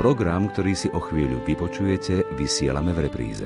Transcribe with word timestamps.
Program, 0.00 0.48
ktorý 0.48 0.72
si 0.72 0.88
o 0.88 0.96
chvíľu 0.96 1.44
vypočujete, 1.44 2.32
vysielame 2.32 2.96
v 2.96 3.04
repríze. 3.04 3.44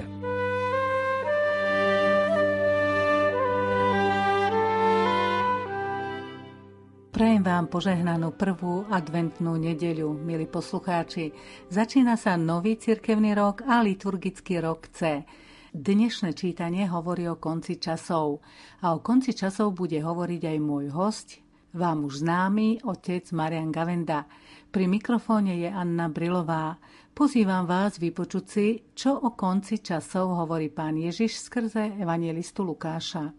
Prajem 7.10 7.42
vám 7.42 7.66
požehnanú 7.66 8.38
prvú 8.38 8.86
adventnú 8.86 9.58
nedeľu, 9.58 10.14
milí 10.14 10.46
poslucháči. 10.46 11.34
Začína 11.74 12.14
sa 12.14 12.38
nový 12.38 12.78
cirkevný 12.78 13.34
rok 13.34 13.66
a 13.66 13.82
liturgický 13.82 14.62
rok 14.62 14.94
C. 14.94 15.26
Dnešné 15.74 16.38
čítanie 16.38 16.86
hovorí 16.86 17.26
o 17.26 17.34
konci 17.34 17.82
časov. 17.82 18.46
A 18.86 18.94
o 18.94 19.02
konci 19.02 19.34
časov 19.34 19.74
bude 19.74 19.98
hovoriť 19.98 20.54
aj 20.54 20.58
môj 20.62 20.86
host, 20.94 21.42
vám 21.74 22.06
už 22.06 22.22
známy 22.22 22.86
otec 22.86 23.26
Marian 23.34 23.74
Gavenda. 23.74 24.30
Pri 24.70 24.86
mikrofóne 24.86 25.58
je 25.58 25.68
Anna 25.68 26.06
Brilová. 26.06 26.78
Pozývam 27.10 27.66
vás 27.66 27.98
vypočuť 27.98 28.44
si, 28.46 28.66
čo 28.94 29.18
o 29.18 29.34
konci 29.34 29.82
časov 29.82 30.38
hovorí 30.38 30.70
pán 30.70 30.94
Ježiš 30.96 31.50
skrze 31.50 31.98
evangelistu 31.98 32.62
Lukáša. 32.62 33.34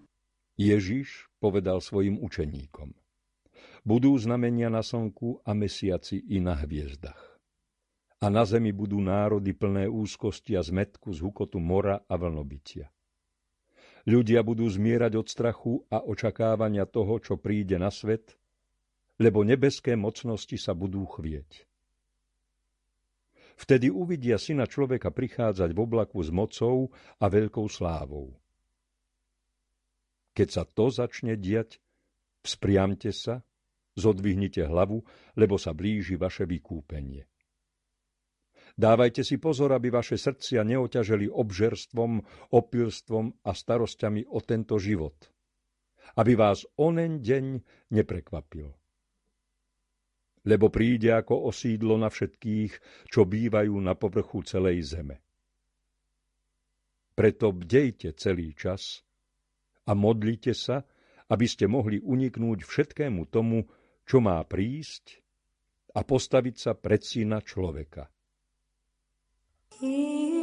Ježiš 0.59 1.31
povedal 1.39 1.79
svojim 1.79 2.19
učeníkom– 2.19 2.91
budú 3.85 4.17
znamenia 4.17 4.73
na 4.73 4.81
slnku 4.81 5.45
a 5.45 5.53
mesiaci 5.53 6.17
i 6.33 6.41
na 6.41 6.57
hviezdach. 6.57 7.37
A 8.17 8.33
na 8.33 8.41
zemi 8.41 8.73
budú 8.73 8.97
národy 8.97 9.53
plné 9.53 9.85
úzkosti 9.85 10.57
a 10.57 10.65
zmetku 10.65 11.13
z 11.13 11.21
hukotu 11.21 11.61
mora 11.61 12.01
a 12.09 12.13
vlnobytia. 12.17 12.89
Ľudia 14.05 14.45
budú 14.45 14.69
zmierať 14.69 15.17
od 15.17 15.27
strachu 15.27 15.73
a 15.89 16.05
očakávania 16.05 16.85
toho, 16.85 17.17
čo 17.17 17.41
príde 17.41 17.81
na 17.81 17.89
svet, 17.89 18.37
lebo 19.17 19.41
nebeské 19.41 19.97
mocnosti 19.97 20.61
sa 20.61 20.77
budú 20.77 21.09
chvieť. 21.09 21.65
Vtedy 23.55 23.87
uvidia 23.87 24.35
syna 24.35 24.67
človeka 24.67 25.09
prichádzať 25.09 25.71
v 25.71 25.79
oblaku 25.79 26.19
s 26.21 26.29
mocou 26.29 26.91
a 27.17 27.25
veľkou 27.31 27.65
slávou. 27.71 28.35
Keď 30.35 30.47
sa 30.51 30.63
to 30.67 30.91
začne 30.91 31.39
diať, 31.39 31.79
vzpriamte 32.43 33.09
sa 33.15 33.41
Zodvihnite 33.95 34.67
hlavu, 34.67 34.99
lebo 35.39 35.55
sa 35.55 35.71
blíži 35.71 36.19
vaše 36.19 36.43
vykúpenie. 36.43 37.23
Dávajte 38.75 39.23
si 39.23 39.39
pozor, 39.39 39.71
aby 39.71 39.87
vaše 39.87 40.19
srdcia 40.19 40.67
neoťaželi 40.67 41.31
obžerstvom, 41.31 42.19
opilstvom 42.51 43.31
a 43.47 43.55
starosťami 43.55 44.27
o 44.27 44.43
tento 44.43 44.75
život. 44.75 45.15
Aby 46.19 46.35
vás 46.35 46.67
onen 46.75 47.23
deň 47.23 47.63
neprekvapil. 47.95 48.67
Lebo 50.45 50.67
príde 50.69 51.15
ako 51.15 51.49
osídlo 51.49 51.95
na 51.95 52.11
všetkých, 52.11 52.71
čo 53.07 53.23
bývajú 53.23 53.73
na 53.79 53.95
povrchu 53.95 54.43
celej 54.43 54.91
zeme. 54.91 55.23
Preto 57.15 57.55
bdejte 57.55 58.11
celý 58.19 58.51
čas 58.53 59.01
a 59.87 59.95
modlite 59.95 60.51
sa, 60.51 60.83
aby 61.31 61.47
ste 61.47 61.65
mohli 61.65 62.03
uniknúť 62.03 62.67
všetkému 62.67 63.31
tomu, 63.31 63.63
čo 64.03 64.19
má 64.19 64.43
prísť 64.43 65.23
a 65.95 66.03
postaviť 66.03 66.55
sa 66.59 66.71
pred 66.75 67.01
syna 67.01 67.39
človeka. 67.39 68.11
Yeah. 69.81 70.34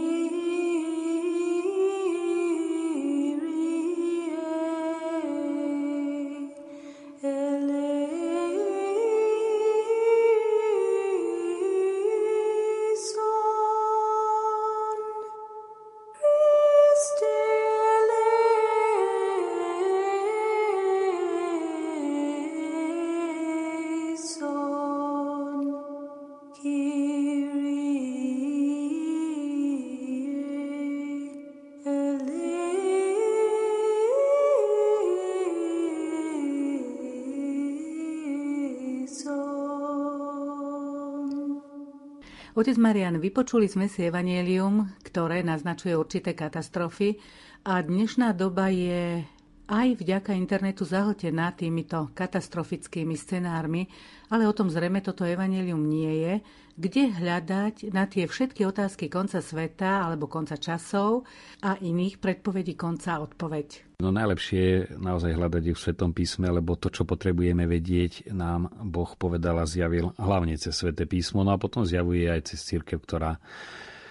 Otec 42.62 42.78
Marian, 42.78 43.18
vypočuli 43.18 43.66
sme 43.66 43.90
si 43.90 44.06
evanielium, 44.06 44.86
ktoré 45.02 45.42
naznačuje 45.42 45.98
určité 45.98 46.30
katastrofy 46.30 47.18
a 47.66 47.82
dnešná 47.82 48.38
doba 48.38 48.70
je 48.70 49.26
aj 49.72 50.04
vďaka 50.04 50.36
internetu 50.36 50.84
zahltená 50.84 51.48
týmito 51.56 52.12
katastrofickými 52.12 53.16
scenármi, 53.16 53.88
ale 54.28 54.44
o 54.44 54.52
tom 54.52 54.68
zrejme 54.68 55.00
toto 55.00 55.24
evanelium 55.24 55.80
nie 55.80 56.12
je, 56.20 56.34
kde 56.76 57.08
hľadať 57.16 57.88
na 57.92 58.04
tie 58.04 58.28
všetky 58.28 58.68
otázky 58.68 59.08
konca 59.08 59.40
sveta 59.40 60.04
alebo 60.08 60.28
konca 60.28 60.60
časov 60.60 61.24
a 61.64 61.80
iných 61.80 62.20
predpovedí 62.20 62.76
konca 62.76 63.20
odpoveď. 63.24 63.96
No 64.04 64.12
najlepšie 64.12 64.60
je 64.60 64.78
naozaj 65.00 65.36
hľadať 65.36 65.62
ich 65.72 65.76
v 65.76 65.84
Svetom 65.88 66.12
písme, 66.12 66.52
lebo 66.52 66.76
to, 66.76 66.92
čo 66.92 67.08
potrebujeme 67.08 67.64
vedieť, 67.64 68.32
nám 68.32 68.68
Boh 68.88 69.08
povedal 69.16 69.56
a 69.56 69.68
zjavil 69.68 70.12
hlavne 70.20 70.56
cez 70.60 70.76
Sveté 70.76 71.08
písmo, 71.08 71.44
no 71.44 71.52
a 71.52 71.60
potom 71.60 71.84
zjavuje 71.84 72.28
aj 72.28 72.52
cez 72.52 72.60
církev, 72.60 73.00
ktorá 73.04 73.40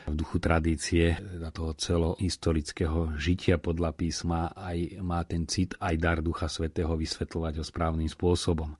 v 0.07 0.15
duchu 0.17 0.41
tradície 0.41 1.13
na 1.37 1.53
toho 1.53 1.77
celohistorického 1.77 3.15
žitia 3.21 3.61
podľa 3.61 3.93
písma 3.93 4.49
aj 4.57 5.01
má 5.05 5.21
ten 5.23 5.45
cit, 5.45 5.77
aj 5.77 5.95
dar 6.01 6.19
Ducha 6.25 6.49
Svetého 6.49 6.93
vysvetľovať 6.97 7.53
ho 7.61 7.65
správnym 7.65 8.09
spôsobom. 8.09 8.73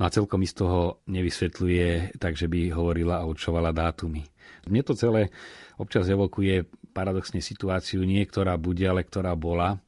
No 0.00 0.02
a 0.02 0.10
celkom 0.10 0.40
z 0.42 0.56
toho 0.56 1.04
nevysvetľuje 1.04 2.16
tak, 2.16 2.34
že 2.34 2.48
by 2.48 2.72
hovorila 2.72 3.20
a 3.20 3.28
určovala 3.28 3.70
dátumy. 3.76 4.24
Mne 4.66 4.82
to 4.82 4.96
celé 4.96 5.28
občas 5.76 6.08
evokuje 6.08 6.64
paradoxne 6.96 7.44
situáciu 7.44 8.02
nie, 8.02 8.24
ktorá 8.24 8.56
bude, 8.56 8.84
ale 8.88 9.04
ktorá 9.04 9.36
bola 9.36 9.78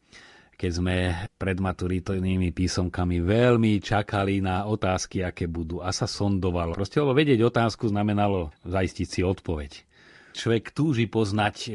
keď 0.54 0.70
sme 0.70 0.96
pred 1.34 1.58
maturitnými 1.58 2.54
písomkami 2.54 3.18
veľmi 3.26 3.82
čakali 3.82 4.38
na 4.38 4.70
otázky, 4.70 5.26
aké 5.26 5.50
budú. 5.50 5.82
A 5.82 5.90
sa 5.90 6.06
sondovalo. 6.06 6.78
Proste, 6.78 7.02
lebo 7.02 7.10
vedieť 7.10 7.42
otázku 7.42 7.90
znamenalo 7.90 8.54
zaistiť 8.62 9.08
si 9.10 9.20
odpoveď 9.26 9.93
človek 10.34 10.74
túži 10.74 11.06
poznať, 11.06 11.56
e, 11.70 11.72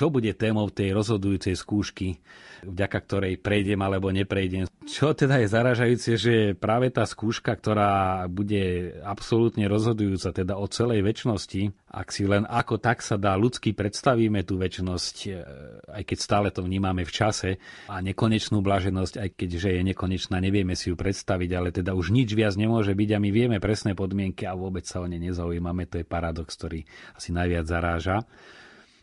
čo 0.00 0.08
bude 0.08 0.32
témou 0.32 0.72
tej 0.72 0.96
rozhodujúcej 0.96 1.52
skúšky, 1.52 2.16
vďaka 2.64 2.98
ktorej 3.04 3.36
prejdem 3.36 3.84
alebo 3.84 4.08
neprejdem. 4.08 4.64
Čo 4.88 5.12
teda 5.12 5.44
je 5.44 5.52
zaražajúce, 5.52 6.10
že 6.16 6.34
práve 6.56 6.88
tá 6.88 7.04
skúška, 7.04 7.52
ktorá 7.52 8.24
bude 8.32 8.96
absolútne 9.04 9.68
rozhodujúca, 9.68 10.32
teda 10.32 10.56
o 10.56 10.64
celej 10.72 11.04
väčšnosti, 11.04 11.92
ak 11.92 12.08
si 12.16 12.24
len 12.24 12.48
ako 12.48 12.80
tak 12.80 13.04
sa 13.04 13.20
dá 13.20 13.36
ľudsky 13.36 13.76
predstavíme 13.76 14.40
tú 14.40 14.56
väčšnosť, 14.56 15.16
e, 15.28 15.30
aj 16.00 16.02
keď 16.08 16.18
stále 16.18 16.48
to 16.48 16.64
vnímame 16.64 17.04
v 17.04 17.12
čase, 17.12 17.60
a 17.92 18.00
nekonečnú 18.00 18.64
blaženosť, 18.64 19.20
aj 19.20 19.28
keďže 19.36 19.68
je 19.76 19.82
nekonečná, 19.84 20.40
nevieme 20.40 20.80
si 20.80 20.88
ju 20.88 20.96
predstaviť, 20.96 21.50
ale 21.52 21.76
teda 21.76 21.92
už 21.92 22.08
nič 22.08 22.32
viac 22.32 22.56
nemôže 22.56 22.96
byť 22.96 23.10
a 23.12 23.18
my 23.20 23.28
vieme 23.28 23.60
presné 23.60 23.92
podmienky 23.92 24.48
a 24.48 24.56
vôbec 24.56 24.88
sa 24.88 25.04
o 25.04 25.06
ne 25.06 25.20
nezaujímame. 25.20 25.84
To 25.92 26.00
je 26.00 26.08
paradox, 26.08 26.56
ktorý 26.56 26.88
asi 27.12 27.36
najviac 27.36 27.68
zaráža. 27.68 28.24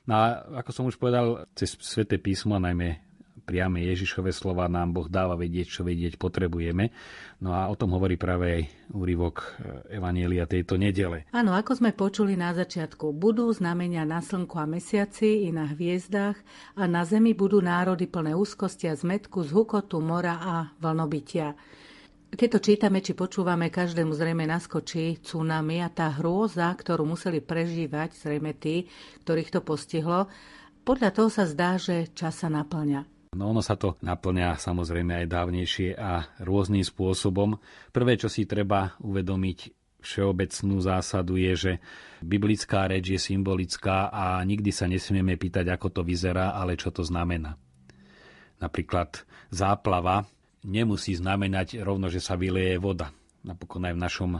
No 0.07 0.13
a 0.15 0.23
ako 0.63 0.71
som 0.71 0.87
už 0.87 0.95
povedal, 0.95 1.43
cez 1.51 1.75
Sveté 1.83 2.15
písmo, 2.15 2.55
najmä 2.55 3.07
priame 3.47 3.79
Ježišové 3.87 4.35
slova 4.35 4.67
nám 4.67 4.91
Boh 4.91 5.07
dáva 5.07 5.39
vedieť, 5.39 5.79
čo 5.79 5.81
vedieť 5.87 6.19
potrebujeme. 6.19 6.91
No 7.39 7.55
a 7.55 7.71
o 7.71 7.79
tom 7.79 7.95
hovorí 7.95 8.19
práve 8.19 8.45
aj 8.51 8.61
úryvok 8.91 9.35
eh, 9.39 9.95
Evanielia 9.95 10.43
tejto 10.43 10.75
nedele. 10.75 11.23
Áno, 11.31 11.55
ako 11.55 11.79
sme 11.79 11.95
počuli 11.95 12.35
na 12.35 12.51
začiatku, 12.51 13.15
budú 13.15 13.47
znamenia 13.55 14.03
na 14.03 14.19
slnku 14.19 14.59
a 14.59 14.67
mesiaci 14.67 15.47
i 15.47 15.49
na 15.55 15.71
hviezdách 15.71 16.35
a 16.75 16.83
na 16.91 17.07
zemi 17.07 17.31
budú 17.31 17.63
národy 17.63 18.11
plné 18.11 18.35
úzkosti 18.35 18.91
a 18.91 18.99
zmetku 18.99 19.47
z 19.47 19.55
hukotu, 19.55 20.03
mora 20.03 20.35
a 20.43 20.53
vlnobytia. 20.83 21.55
Keď 22.27 22.49
to 22.51 22.59
čítame 22.59 22.99
či 22.99 23.15
počúvame, 23.15 23.71
každému 23.71 24.11
zrejme 24.11 24.43
naskočí 24.43 25.23
tsunami 25.23 25.79
a 25.79 25.87
tá 25.87 26.11
hrôza, 26.19 26.67
ktorú 26.75 27.07
museli 27.07 27.39
prežívať 27.39 28.19
zrejme 28.19 28.51
tí, 28.51 28.91
ktorých 29.23 29.47
to 29.55 29.63
postihlo, 29.63 30.27
podľa 30.83 31.15
toho 31.15 31.31
sa 31.31 31.47
zdá, 31.47 31.79
že 31.79 32.11
čas 32.11 32.43
sa 32.43 32.51
naplňa. 32.51 33.31
No 33.35 33.55
ono 33.55 33.63
sa 33.63 33.79
to 33.79 33.95
naplňa 34.03 34.59
samozrejme 34.59 35.23
aj 35.23 35.27
dávnejšie 35.31 35.89
a 35.95 36.27
rôznym 36.43 36.83
spôsobom. 36.83 37.59
Prvé, 37.95 38.19
čo 38.19 38.27
si 38.27 38.43
treba 38.43 38.99
uvedomiť, 38.99 39.59
všeobecnú 40.03 40.83
zásadu 40.83 41.39
je, 41.39 41.53
že 41.55 41.73
biblická 42.23 42.91
reč 42.91 43.15
je 43.15 43.19
symbolická 43.19 44.11
a 44.11 44.39
nikdy 44.43 44.71
sa 44.75 44.87
nesmieme 44.87 45.39
pýtať, 45.39 45.71
ako 45.71 45.87
to 45.91 46.01
vyzerá, 46.03 46.55
ale 46.59 46.75
čo 46.75 46.91
to 46.91 47.07
znamená. 47.07 47.55
Napríklad 48.59 49.23
záplava 49.47 50.27
nemusí 50.67 51.15
znamenať 51.15 51.79
rovno, 51.81 52.11
že 52.11 52.19
sa 52.19 52.35
vyleje 52.35 52.75
voda. 52.77 53.09
napokon 53.47 53.87
aj 53.87 53.95
v 53.95 54.03
našom 54.03 54.31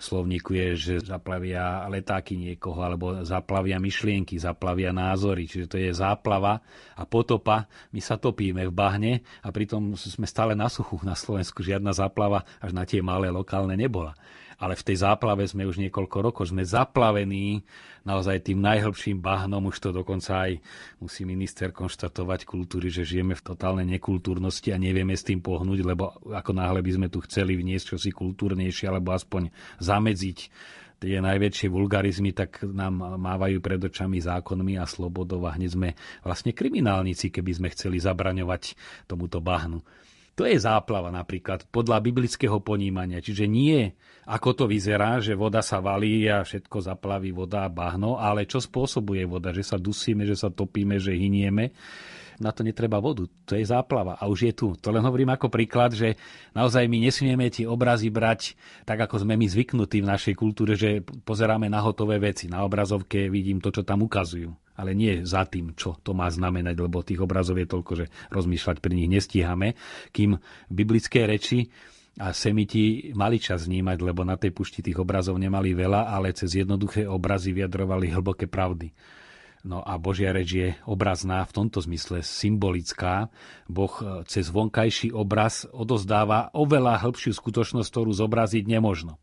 slovníku 0.00 0.56
je, 0.56 0.68
že 0.76 0.94
zaplavia 1.04 1.84
letáky 1.92 2.40
niekoho, 2.40 2.80
alebo 2.80 3.20
zaplavia 3.20 3.76
myšlienky, 3.76 4.40
zaplavia 4.40 4.96
názory. 4.96 5.44
Čiže 5.44 5.66
to 5.68 5.76
je 5.76 5.92
záplava 5.92 6.64
a 6.96 7.02
potopa. 7.04 7.68
My 7.92 8.00
sa 8.00 8.16
topíme 8.16 8.64
v 8.64 8.72
bahne 8.72 9.12
a 9.44 9.52
pritom 9.52 9.92
sme 9.92 10.24
stále 10.24 10.56
na 10.56 10.72
suchu 10.72 11.00
na 11.04 11.12
Slovensku. 11.12 11.60
Žiadna 11.60 11.92
záplava 11.92 12.48
až 12.60 12.72
na 12.72 12.88
tie 12.88 13.04
malé 13.04 13.28
lokálne 13.28 13.76
nebola 13.76 14.16
ale 14.56 14.72
v 14.72 14.86
tej 14.88 15.04
záplave 15.04 15.44
sme 15.44 15.68
už 15.68 15.76
niekoľko 15.84 16.18
rokov, 16.24 16.48
sme 16.48 16.64
zaplavení 16.64 17.60
naozaj 18.08 18.48
tým 18.48 18.64
najhlbším 18.64 19.20
bahnom, 19.20 19.68
už 19.68 19.76
to 19.82 19.90
dokonca 19.92 20.48
aj 20.48 20.52
musí 21.02 21.28
minister 21.28 21.74
konštatovať 21.76 22.48
kultúry, 22.48 22.88
že 22.88 23.04
žijeme 23.04 23.36
v 23.36 23.44
totálnej 23.44 23.84
nekultúrnosti 23.84 24.72
a 24.72 24.80
nevieme 24.80 25.12
s 25.12 25.28
tým 25.28 25.44
pohnúť, 25.44 25.80
lebo 25.84 26.16
ako 26.32 26.50
náhle 26.56 26.80
by 26.80 26.92
sme 26.96 27.06
tu 27.12 27.20
chceli 27.28 27.58
vniesť 27.58 27.96
čosi 27.96 28.10
kultúrnejšie 28.16 28.88
alebo 28.88 29.12
aspoň 29.12 29.52
zamedziť 29.82 30.38
tie 30.96 31.20
najväčšie 31.20 31.68
vulgarizmy, 31.68 32.32
tak 32.32 32.64
nám 32.64 33.20
mávajú 33.20 33.60
pred 33.60 33.76
očami 33.76 34.16
zákonmi 34.16 34.80
a 34.80 34.88
slobodou 34.88 35.44
a 35.44 35.52
hneď 35.52 35.70
sme 35.76 35.88
vlastne 36.24 36.56
kriminálnici, 36.56 37.28
keby 37.28 37.52
sme 37.52 37.68
chceli 37.76 38.00
zabraňovať 38.00 38.72
tomuto 39.04 39.44
bahnu. 39.44 39.84
To 40.36 40.44
je 40.44 40.60
záplava 40.60 41.08
napríklad 41.08 41.64
podľa 41.72 42.04
biblického 42.04 42.60
ponímania. 42.60 43.24
Čiže 43.24 43.48
nie 43.48 43.88
ako 44.28 44.52
to 44.52 44.64
vyzerá, 44.68 45.16
že 45.22 45.32
voda 45.32 45.64
sa 45.64 45.80
valí 45.80 46.28
a 46.28 46.44
všetko 46.44 46.92
zaplaví 46.92 47.32
voda 47.32 47.64
a 47.64 47.72
bahno, 47.72 48.20
ale 48.20 48.44
čo 48.44 48.60
spôsobuje 48.60 49.24
voda, 49.24 49.54
že 49.54 49.64
sa 49.64 49.80
dusíme, 49.80 50.28
že 50.28 50.36
sa 50.36 50.52
topíme, 50.52 51.00
že 51.00 51.16
hynieme 51.16 51.72
na 52.40 52.52
to 52.52 52.64
netreba 52.64 53.00
vodu. 53.00 53.24
To 53.48 53.52
je 53.56 53.64
záplava 53.64 54.16
a 54.20 54.28
už 54.28 54.50
je 54.50 54.52
tu. 54.52 54.68
To 54.80 54.88
len 54.92 55.04
hovorím 55.04 55.32
ako 55.32 55.48
príklad, 55.48 55.96
že 55.96 56.16
naozaj 56.52 56.84
my 56.86 57.08
nesmieme 57.08 57.48
tie 57.48 57.64
obrazy 57.64 58.12
brať 58.12 58.56
tak, 58.84 59.00
ako 59.04 59.24
sme 59.24 59.36
my 59.36 59.46
zvyknutí 59.48 60.04
v 60.04 60.10
našej 60.10 60.34
kultúre, 60.36 60.76
že 60.76 61.02
pozeráme 61.02 61.66
na 61.66 61.80
hotové 61.80 62.20
veci. 62.20 62.48
Na 62.48 62.64
obrazovke 62.64 63.28
vidím 63.32 63.60
to, 63.60 63.72
čo 63.72 63.82
tam 63.82 64.04
ukazujú 64.04 64.52
ale 64.76 64.92
nie 64.92 65.24
za 65.24 65.48
tým, 65.48 65.72
čo 65.72 65.96
to 66.04 66.12
má 66.12 66.28
znamenať, 66.28 66.76
lebo 66.76 67.00
tých 67.00 67.24
obrazov 67.24 67.56
je 67.56 67.64
toľko, 67.64 67.92
že 67.96 68.06
rozmýšľať 68.28 68.84
pri 68.84 68.92
nich 68.92 69.08
nestíhame, 69.08 69.72
kým 70.12 70.36
biblické 70.68 71.24
reči 71.24 71.72
a 72.16 72.32
semiti 72.32 73.12
mali 73.12 73.36
čas 73.36 73.68
vnímať, 73.68 73.98
lebo 74.00 74.24
na 74.24 74.36
tej 74.40 74.52
pušti 74.52 74.80
tých 74.80 75.00
obrazov 75.00 75.36
nemali 75.36 75.76
veľa, 75.76 76.12
ale 76.12 76.32
cez 76.32 76.56
jednoduché 76.56 77.04
obrazy 77.04 77.52
vyjadrovali 77.56 78.12
hlboké 78.12 78.48
pravdy. 78.48 78.92
No 79.66 79.82
a 79.82 79.98
Božia 79.98 80.30
reč 80.30 80.54
je 80.54 80.68
obrazná, 80.86 81.42
v 81.42 81.54
tomto 81.58 81.82
zmysle 81.82 82.22
symbolická. 82.22 83.34
Boh 83.66 83.90
e, 83.98 84.22
cez 84.30 84.46
vonkajší 84.46 85.10
obraz 85.10 85.66
odozdáva 85.66 86.54
oveľa 86.54 87.02
hĺbšiu 87.02 87.34
skutočnosť, 87.34 87.90
ktorú 87.90 88.14
zobraziť 88.14 88.62
nemožno. 88.62 89.18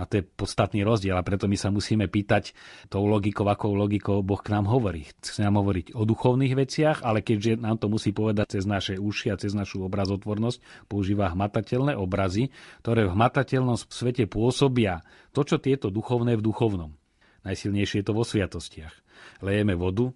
A 0.00 0.08
to 0.08 0.16
je 0.16 0.24
podstatný 0.24 0.80
rozdiel 0.80 1.12
a 1.12 1.20
preto 1.20 1.44
my 1.44 1.60
sa 1.60 1.68
musíme 1.68 2.08
pýtať 2.08 2.56
tou 2.88 3.04
logikou, 3.04 3.44
akou 3.44 3.76
logikou 3.76 4.24
Boh 4.24 4.40
k 4.40 4.48
nám 4.48 4.64
hovorí. 4.64 5.04
Chce 5.20 5.44
nám 5.44 5.60
hovoriť 5.60 5.92
o 5.92 6.08
duchovných 6.08 6.56
veciach, 6.56 7.04
ale 7.04 7.20
keďže 7.20 7.60
nám 7.60 7.76
to 7.76 7.92
musí 7.92 8.16
povedať 8.16 8.56
cez 8.56 8.64
naše 8.64 8.96
uši 8.96 9.28
a 9.28 9.36
cez 9.36 9.52
našu 9.52 9.84
obrazotvornosť, 9.84 10.88
používa 10.88 11.28
hmatateľné 11.36 12.00
obrazy, 12.00 12.48
ktoré 12.80 13.04
v 13.04 13.12
hmatateľnom 13.12 13.76
svete 13.76 14.24
pôsobia 14.24 15.04
to, 15.36 15.44
čo 15.44 15.60
tieto 15.60 15.92
duchovné 15.92 16.40
v 16.40 16.48
duchovnom. 16.48 16.96
Najsilnejšie 17.44 18.00
je 18.00 18.06
to 18.08 18.16
vo 18.16 18.24
sviatostiach. 18.24 19.09
Lejeme 19.42 19.74
vodu, 19.74 20.14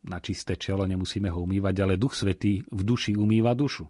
na 0.00 0.16
čisté 0.20 0.56
čelo, 0.56 0.88
nemusíme 0.88 1.28
ho 1.28 1.44
umývať, 1.44 1.74
ale 1.84 2.00
Duch 2.00 2.16
Svetý 2.16 2.64
v 2.72 2.80
duši 2.80 3.16
umýva 3.20 3.52
dušu. 3.52 3.84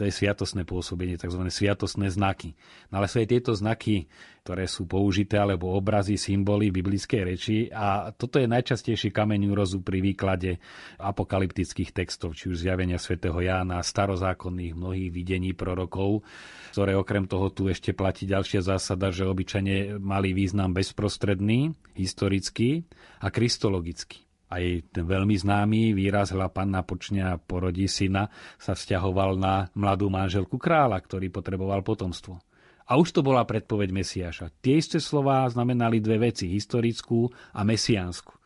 To 0.00 0.08
je 0.08 0.12
sviatosné 0.12 0.64
pôsobenie, 0.64 1.20
tzv. 1.20 1.38
sviatosné 1.52 2.08
znaky. 2.08 2.56
No 2.88 2.98
ale 2.98 3.06
sú 3.12 3.20
aj 3.20 3.28
tieto 3.28 3.52
znaky, 3.52 4.08
ktoré 4.40 4.64
sú 4.64 4.88
použité, 4.88 5.36
alebo 5.36 5.76
obrazy, 5.76 6.16
symboly 6.16 6.72
biblickej 6.72 7.22
reči 7.22 7.56
a 7.68 8.10
toto 8.10 8.40
je 8.40 8.48
najčastejší 8.48 9.12
kameň 9.12 9.52
úrozu 9.52 9.84
pri 9.84 10.00
výklade 10.00 10.58
apokalyptických 10.96 11.92
textov, 11.92 12.34
či 12.34 12.50
už 12.50 12.64
zjavenia 12.64 12.96
svätého 12.96 13.36
Jána, 13.36 13.84
starozákonných 13.84 14.72
mnohých 14.74 15.10
videní 15.12 15.52
prorokov, 15.52 16.24
ktoré 16.72 16.96
okrem 16.96 17.28
toho 17.28 17.52
tu 17.52 17.68
ešte 17.68 17.92
platí 17.92 18.24
ďalšia 18.24 18.64
zásada, 18.64 19.12
že 19.12 19.28
obyčajne 19.28 20.00
mali 20.00 20.32
význam 20.32 20.72
bezprostredný, 20.72 21.76
historický 21.94 22.88
a 23.20 23.28
kristologický 23.28 24.31
aj 24.52 24.92
ten 24.92 25.04
veľmi 25.08 25.32
známy 25.32 25.96
výraz 25.96 26.36
hľa 26.36 26.52
panna 26.52 26.84
počňa 26.84 27.40
porodí 27.40 27.88
syna 27.88 28.28
sa 28.60 28.76
vzťahoval 28.76 29.40
na 29.40 29.72
mladú 29.72 30.12
manželku 30.12 30.60
kráľa, 30.60 31.00
ktorý 31.00 31.32
potreboval 31.32 31.80
potomstvo. 31.80 32.36
A 32.84 33.00
už 33.00 33.16
to 33.16 33.24
bola 33.24 33.46
predpoveď 33.48 33.88
Mesiáša. 33.88 34.52
Tie 34.60 34.76
isté 34.76 35.00
slová 35.00 35.48
znamenali 35.48 36.02
dve 36.02 36.28
veci, 36.28 36.50
historickú 36.52 37.30
a 37.56 37.64
mesiánsku. 37.64 38.36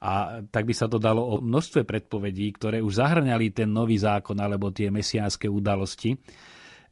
A 0.00 0.44
tak 0.48 0.64
by 0.64 0.74
sa 0.76 0.88
to 0.88 0.96
dalo 0.96 1.20
o 1.20 1.34
množstve 1.40 1.84
predpovedí, 1.84 2.56
ktoré 2.56 2.80
už 2.80 3.00
zahrňali 3.00 3.52
ten 3.52 3.68
nový 3.68 4.00
zákon 4.00 4.36
alebo 4.40 4.72
tie 4.72 4.88
mesiánske 4.88 5.44
udalosti 5.44 6.16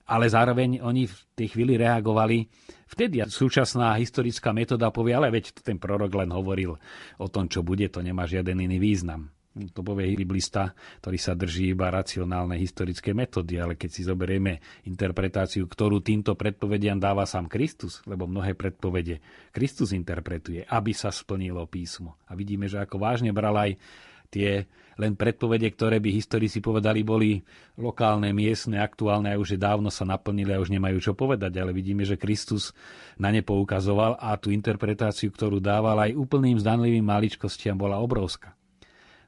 ale 0.08 0.26
zároveň 0.32 0.80
oni 0.80 1.04
v 1.04 1.16
tej 1.36 1.52
chvíli 1.52 1.76
reagovali. 1.76 2.48
Vtedy 2.88 3.20
súčasná 3.28 3.92
historická 4.00 4.56
metóda 4.56 4.88
povie, 4.88 5.12
ale 5.12 5.28
veď 5.28 5.60
ten 5.60 5.76
prorok 5.76 6.16
len 6.16 6.32
hovoril 6.32 6.80
o 7.20 7.26
tom, 7.28 7.46
čo 7.46 7.60
bude, 7.60 7.84
to 7.92 8.00
nemá 8.00 8.24
žiaden 8.24 8.56
iný 8.64 8.80
význam. 8.80 9.28
To 9.74 9.82
povie 9.82 10.14
biblista, 10.14 10.70
ktorý 11.02 11.18
sa 11.18 11.34
drží 11.34 11.74
iba 11.74 11.90
racionálnej 11.90 12.62
historické 12.62 13.10
metódy, 13.10 13.58
ale 13.58 13.74
keď 13.74 13.90
si 13.90 14.06
zoberieme 14.06 14.62
interpretáciu, 14.86 15.66
ktorú 15.66 15.98
týmto 15.98 16.38
predpovediam 16.38 16.94
dáva 16.94 17.26
sám 17.26 17.50
Kristus, 17.50 17.98
lebo 18.06 18.30
mnohé 18.30 18.54
predpovede 18.54 19.18
Kristus 19.50 19.90
interpretuje, 19.90 20.62
aby 20.62 20.92
sa 20.94 21.10
splnilo 21.10 21.66
písmo. 21.66 22.22
A 22.30 22.38
vidíme, 22.38 22.70
že 22.70 22.78
ako 22.78 23.02
vážne 23.02 23.34
bral 23.34 23.56
aj 23.58 23.74
tie 24.30 24.68
len 24.98 25.14
predpovede, 25.14 25.70
ktoré 25.78 26.02
by 26.02 26.10
historici 26.10 26.58
povedali, 26.58 27.06
boli 27.06 27.38
lokálne, 27.78 28.34
miestne, 28.34 28.82
aktuálne 28.82 29.30
a 29.30 29.38
už 29.38 29.54
je 29.54 29.60
dávno 29.62 29.94
sa 29.94 30.02
naplnili 30.02 30.50
a 30.50 30.58
už 30.58 30.74
nemajú 30.74 30.98
čo 30.98 31.14
povedať. 31.14 31.54
Ale 31.54 31.70
vidíme, 31.70 32.02
že 32.02 32.18
Kristus 32.18 32.74
na 33.14 33.30
ne 33.30 33.46
poukazoval 33.46 34.18
a 34.18 34.34
tú 34.34 34.50
interpretáciu, 34.50 35.30
ktorú 35.30 35.62
dával 35.62 36.02
aj 36.02 36.18
úplným 36.18 36.58
zdanlivým 36.58 37.06
maličkostiam, 37.06 37.78
bola 37.78 38.02
obrovská. 38.02 38.57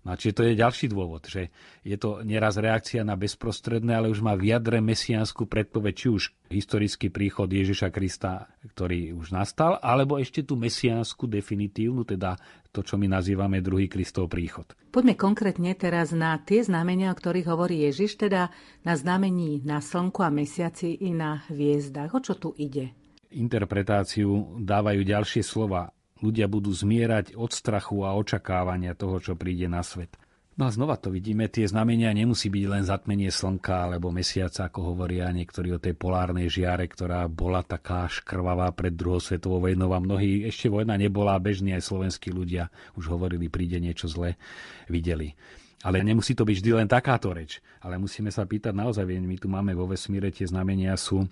No 0.00 0.12
a 0.12 0.19
čiže 0.19 0.37
to 0.41 0.43
je 0.49 0.56
ďalší 0.56 0.87
dôvod, 0.88 1.29
že 1.29 1.52
je 1.85 1.97
to 2.00 2.25
nieraz 2.25 2.56
reakcia 2.56 3.05
na 3.05 3.20
bezprostredné, 3.20 4.01
ale 4.01 4.08
už 4.08 4.25
má 4.25 4.32
v 4.32 4.56
jadre 4.56 4.81
mesiánsku 4.81 5.44
predpoveď, 5.44 5.93
či 5.93 6.06
už 6.08 6.22
historický 6.48 7.13
príchod 7.13 7.53
Ježiša 7.53 7.93
Krista, 7.93 8.48
ktorý 8.65 9.13
už 9.13 9.36
nastal, 9.36 9.77
alebo 9.84 10.17
ešte 10.17 10.41
tú 10.41 10.56
mesiánsku 10.56 11.29
definitívnu, 11.29 12.08
teda 12.08 12.41
to, 12.72 12.81
čo 12.81 12.96
my 12.96 13.13
nazývame 13.13 13.60
druhý 13.60 13.93
Kristov 13.93 14.32
príchod. 14.32 14.72
Poďme 14.89 15.20
konkrétne 15.20 15.77
teraz 15.77 16.17
na 16.17 16.41
tie 16.41 16.65
znamenia, 16.65 17.13
o 17.13 17.19
ktorých 17.19 17.46
hovorí 17.53 17.84
Ježiš, 17.84 18.17
teda 18.25 18.48
na 18.82 18.94
znamení 18.96 19.60
na 19.69 19.84
slnku 19.84 20.25
a 20.25 20.32
mesiaci 20.32 20.96
i 20.96 21.13
na 21.13 21.44
hviezdach. 21.53 22.17
O 22.17 22.25
čo 22.25 22.41
tu 22.41 22.56
ide? 22.56 22.96
Interpretáciu 23.31 24.58
dávajú 24.58 25.06
ďalšie 25.06 25.44
slova 25.44 25.93
ľudia 26.20 26.46
budú 26.46 26.72
zmierať 26.72 27.36
od 27.36 27.50
strachu 27.53 28.05
a 28.05 28.17
očakávania 28.17 28.96
toho, 28.96 29.20
čo 29.20 29.32
príde 29.36 29.69
na 29.69 29.81
svet. 29.84 30.17
No 30.60 30.69
a 30.69 30.74
znova 30.77 31.00
to 31.00 31.08
vidíme, 31.08 31.48
tie 31.48 31.65
znamenia 31.65 32.12
nemusí 32.12 32.53
byť 32.53 32.65
len 32.69 32.84
zatmenie 32.84 33.32
slnka 33.32 33.89
alebo 33.89 34.12
mesiaca, 34.12 34.69
ako 34.69 34.93
hovoria 34.93 35.32
niektorí 35.32 35.72
o 35.72 35.81
tej 35.81 35.96
polárnej 35.96 36.53
žiare, 36.53 36.84
ktorá 36.84 37.24
bola 37.32 37.65
taká 37.65 38.05
škrvavá 38.05 38.69
pred 38.77 38.93
druhou 38.93 39.24
svetovou 39.24 39.65
vojnou 39.65 39.89
a 39.96 40.05
mnohí, 40.05 40.44
ešte 40.44 40.69
vojna 40.69 41.00
nebola, 41.00 41.41
bežní 41.41 41.72
aj 41.72 41.89
slovenskí 41.89 42.29
ľudia 42.29 42.69
už 42.93 43.08
hovorili, 43.08 43.48
príde 43.48 43.81
niečo 43.81 44.05
zle, 44.05 44.36
videli. 44.84 45.32
Ale 45.81 46.05
nemusí 46.05 46.36
to 46.36 46.44
byť 46.44 46.56
vždy 46.60 46.70
len 46.77 46.89
takáto 46.93 47.32
reč. 47.32 47.65
Ale 47.81 47.96
musíme 47.96 48.29
sa 48.29 48.44
pýtať 48.44 48.77
naozaj, 48.77 49.08
my 49.08 49.36
tu 49.41 49.48
máme 49.48 49.72
vo 49.72 49.89
vesmíre, 49.89 50.29
tie 50.29 50.44
znamenia 50.44 50.93
sú 51.00 51.24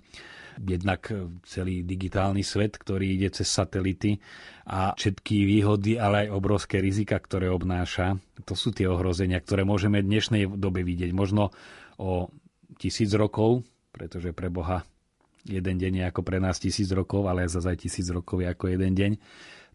jednak 0.59 1.07
celý 1.47 1.87
digitálny 1.87 2.43
svet, 2.43 2.75
ktorý 2.75 3.15
ide 3.15 3.29
cez 3.31 3.47
satelity 3.47 4.19
a 4.67 4.91
všetky 4.93 5.47
výhody, 5.47 5.95
ale 5.95 6.27
aj 6.27 6.35
obrovské 6.35 6.83
rizika, 6.83 7.15
ktoré 7.15 7.47
obnáša. 7.47 8.19
To 8.43 8.53
sú 8.53 8.75
tie 8.75 8.85
ohrozenia, 8.91 9.39
ktoré 9.39 9.63
môžeme 9.63 10.03
v 10.03 10.09
dnešnej 10.11 10.43
dobe 10.59 10.83
vidieť. 10.83 11.15
Možno 11.15 11.55
o 11.95 12.27
tisíc 12.75 13.11
rokov, 13.15 13.63
pretože 13.95 14.35
pre 14.35 14.51
Boha 14.51 14.83
jeden 15.47 15.79
deň 15.79 15.93
je 15.99 16.03
ako 16.05 16.21
pre 16.21 16.37
nás 16.43 16.59
tisíc 16.59 16.91
rokov, 16.91 17.31
ale 17.31 17.47
zase 17.47 17.71
aj 17.71 17.79
tisíc 17.79 18.07
rokov 18.11 18.43
je 18.43 18.47
ako 18.51 18.65
jeden 18.75 18.93
deň 18.93 19.11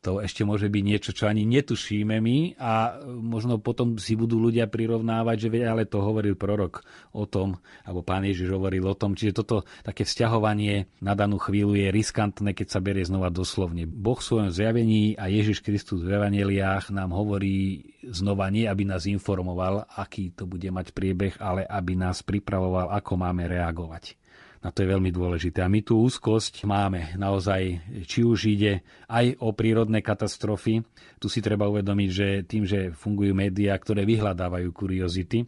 to 0.05 0.21
ešte 0.21 0.45
môže 0.45 0.69
byť 0.69 0.85
niečo, 0.85 1.17
čo 1.17 1.25
ani 1.25 1.49
netušíme 1.49 2.21
my 2.21 2.61
a 2.61 3.01
možno 3.09 3.57
potom 3.57 3.97
si 3.97 4.13
budú 4.13 4.37
ľudia 4.37 4.69
prirovnávať, 4.69 5.49
že 5.49 5.65
ale 5.65 5.89
to 5.89 6.05
hovoril 6.05 6.37
prorok 6.37 6.85
o 7.17 7.25
tom, 7.25 7.57
alebo 7.89 8.05
pán 8.05 8.29
Ježiš 8.29 8.53
hovoril 8.53 8.85
o 8.85 8.93
tom. 8.93 9.17
Čiže 9.17 9.41
toto 9.41 9.65
také 9.81 10.05
vzťahovanie 10.05 11.01
na 11.01 11.17
danú 11.17 11.41
chvíľu 11.41 11.81
je 11.81 11.89
riskantné, 11.89 12.53
keď 12.53 12.67
sa 12.69 12.85
berie 12.85 13.09
znova 13.09 13.33
doslovne. 13.33 13.89
Boh 13.89 14.21
v 14.21 14.29
svojom 14.29 14.51
zjavení 14.53 15.17
a 15.17 15.33
Ježiš 15.33 15.65
Kristus 15.65 16.05
v 16.05 16.21
evaneliách 16.21 16.93
nám 16.93 17.17
hovorí 17.17 17.89
znova 18.05 18.53
nie, 18.53 18.69
aby 18.69 18.85
nás 18.85 19.09
informoval, 19.09 19.89
aký 19.89 20.37
to 20.37 20.45
bude 20.45 20.69
mať 20.69 20.93
priebeh, 20.93 21.41
ale 21.41 21.65
aby 21.65 21.97
nás 21.97 22.21
pripravoval, 22.21 22.93
ako 22.93 23.13
máme 23.17 23.49
reagovať 23.49 24.21
A 24.65 24.73
to 24.73 24.81
je 24.81 24.93
veľmi 24.97 25.13
dôležité. 25.13 25.61
A 25.61 25.69
my 25.69 25.85
tú 25.85 26.01
úzkosť 26.01 26.65
máme 26.65 27.13
naozaj, 27.21 27.85
či 28.09 28.25
už 28.25 28.49
ide 28.49 28.81
aj 29.13 29.37
o 29.45 29.53
prírodné 29.53 30.01
katastrofy. 30.01 30.81
Tu 31.21 31.27
si 31.29 31.45
treba 31.45 31.69
uvedomiť, 31.69 32.09
že 32.09 32.29
tým, 32.49 32.65
že 32.65 32.89
fungujú 32.97 33.37
médiá, 33.37 33.77
ktoré 33.77 34.09
vyhľadávajú 34.09 34.73
kuriozity, 34.73 35.45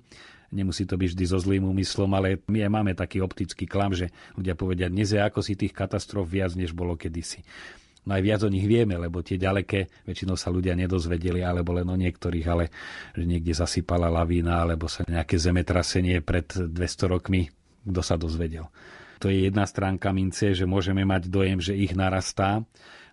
nemusí 0.53 0.85
to 0.85 1.01
byť 1.01 1.17
vždy 1.17 1.25
so 1.27 1.39
zlým 1.41 1.65
úmyslom, 1.65 2.13
ale 2.13 2.45
my 2.47 2.69
aj 2.69 2.71
máme 2.71 2.93
taký 2.93 3.25
optický 3.25 3.65
klam, 3.65 3.97
že 3.97 4.13
ľudia 4.37 4.55
povedia, 4.55 4.93
dnes 4.93 5.11
je 5.11 5.19
ako 5.19 5.41
si 5.43 5.59
tých 5.59 5.75
katastrof 5.75 6.29
viac, 6.29 6.55
než 6.55 6.77
bolo 6.77 6.95
kedysi. 6.95 7.43
No 8.07 8.15
aj 8.15 8.23
viac 8.23 8.41
o 8.47 8.53
nich 8.53 8.63
vieme, 8.63 8.95
lebo 8.95 9.19
tie 9.19 9.35
ďaleké 9.35 10.07
väčšinou 10.07 10.39
sa 10.39 10.55
ľudia 10.55 10.79
nedozvedeli, 10.79 11.43
alebo 11.43 11.75
len 11.75 11.91
o 11.91 11.97
niektorých, 11.99 12.47
ale 12.47 12.71
že 13.11 13.27
niekde 13.27 13.51
zasypala 13.51 14.07
lavína, 14.07 14.63
alebo 14.63 14.87
sa 14.87 15.03
nejaké 15.03 15.35
zemetrasenie 15.35 16.23
pred 16.23 16.47
200 16.47 17.11
rokmi, 17.11 17.51
kto 17.83 18.01
sa 18.07 18.15
dozvedel. 18.15 18.71
To 19.21 19.33
je 19.33 19.49
jedna 19.49 19.65
stránka 19.65 20.13
mince, 20.13 20.53
že 20.53 20.69
môžeme 20.69 21.05
mať 21.07 21.29
dojem, 21.33 21.59
že 21.61 21.77
ich 21.77 21.97
narastá. 21.97 22.65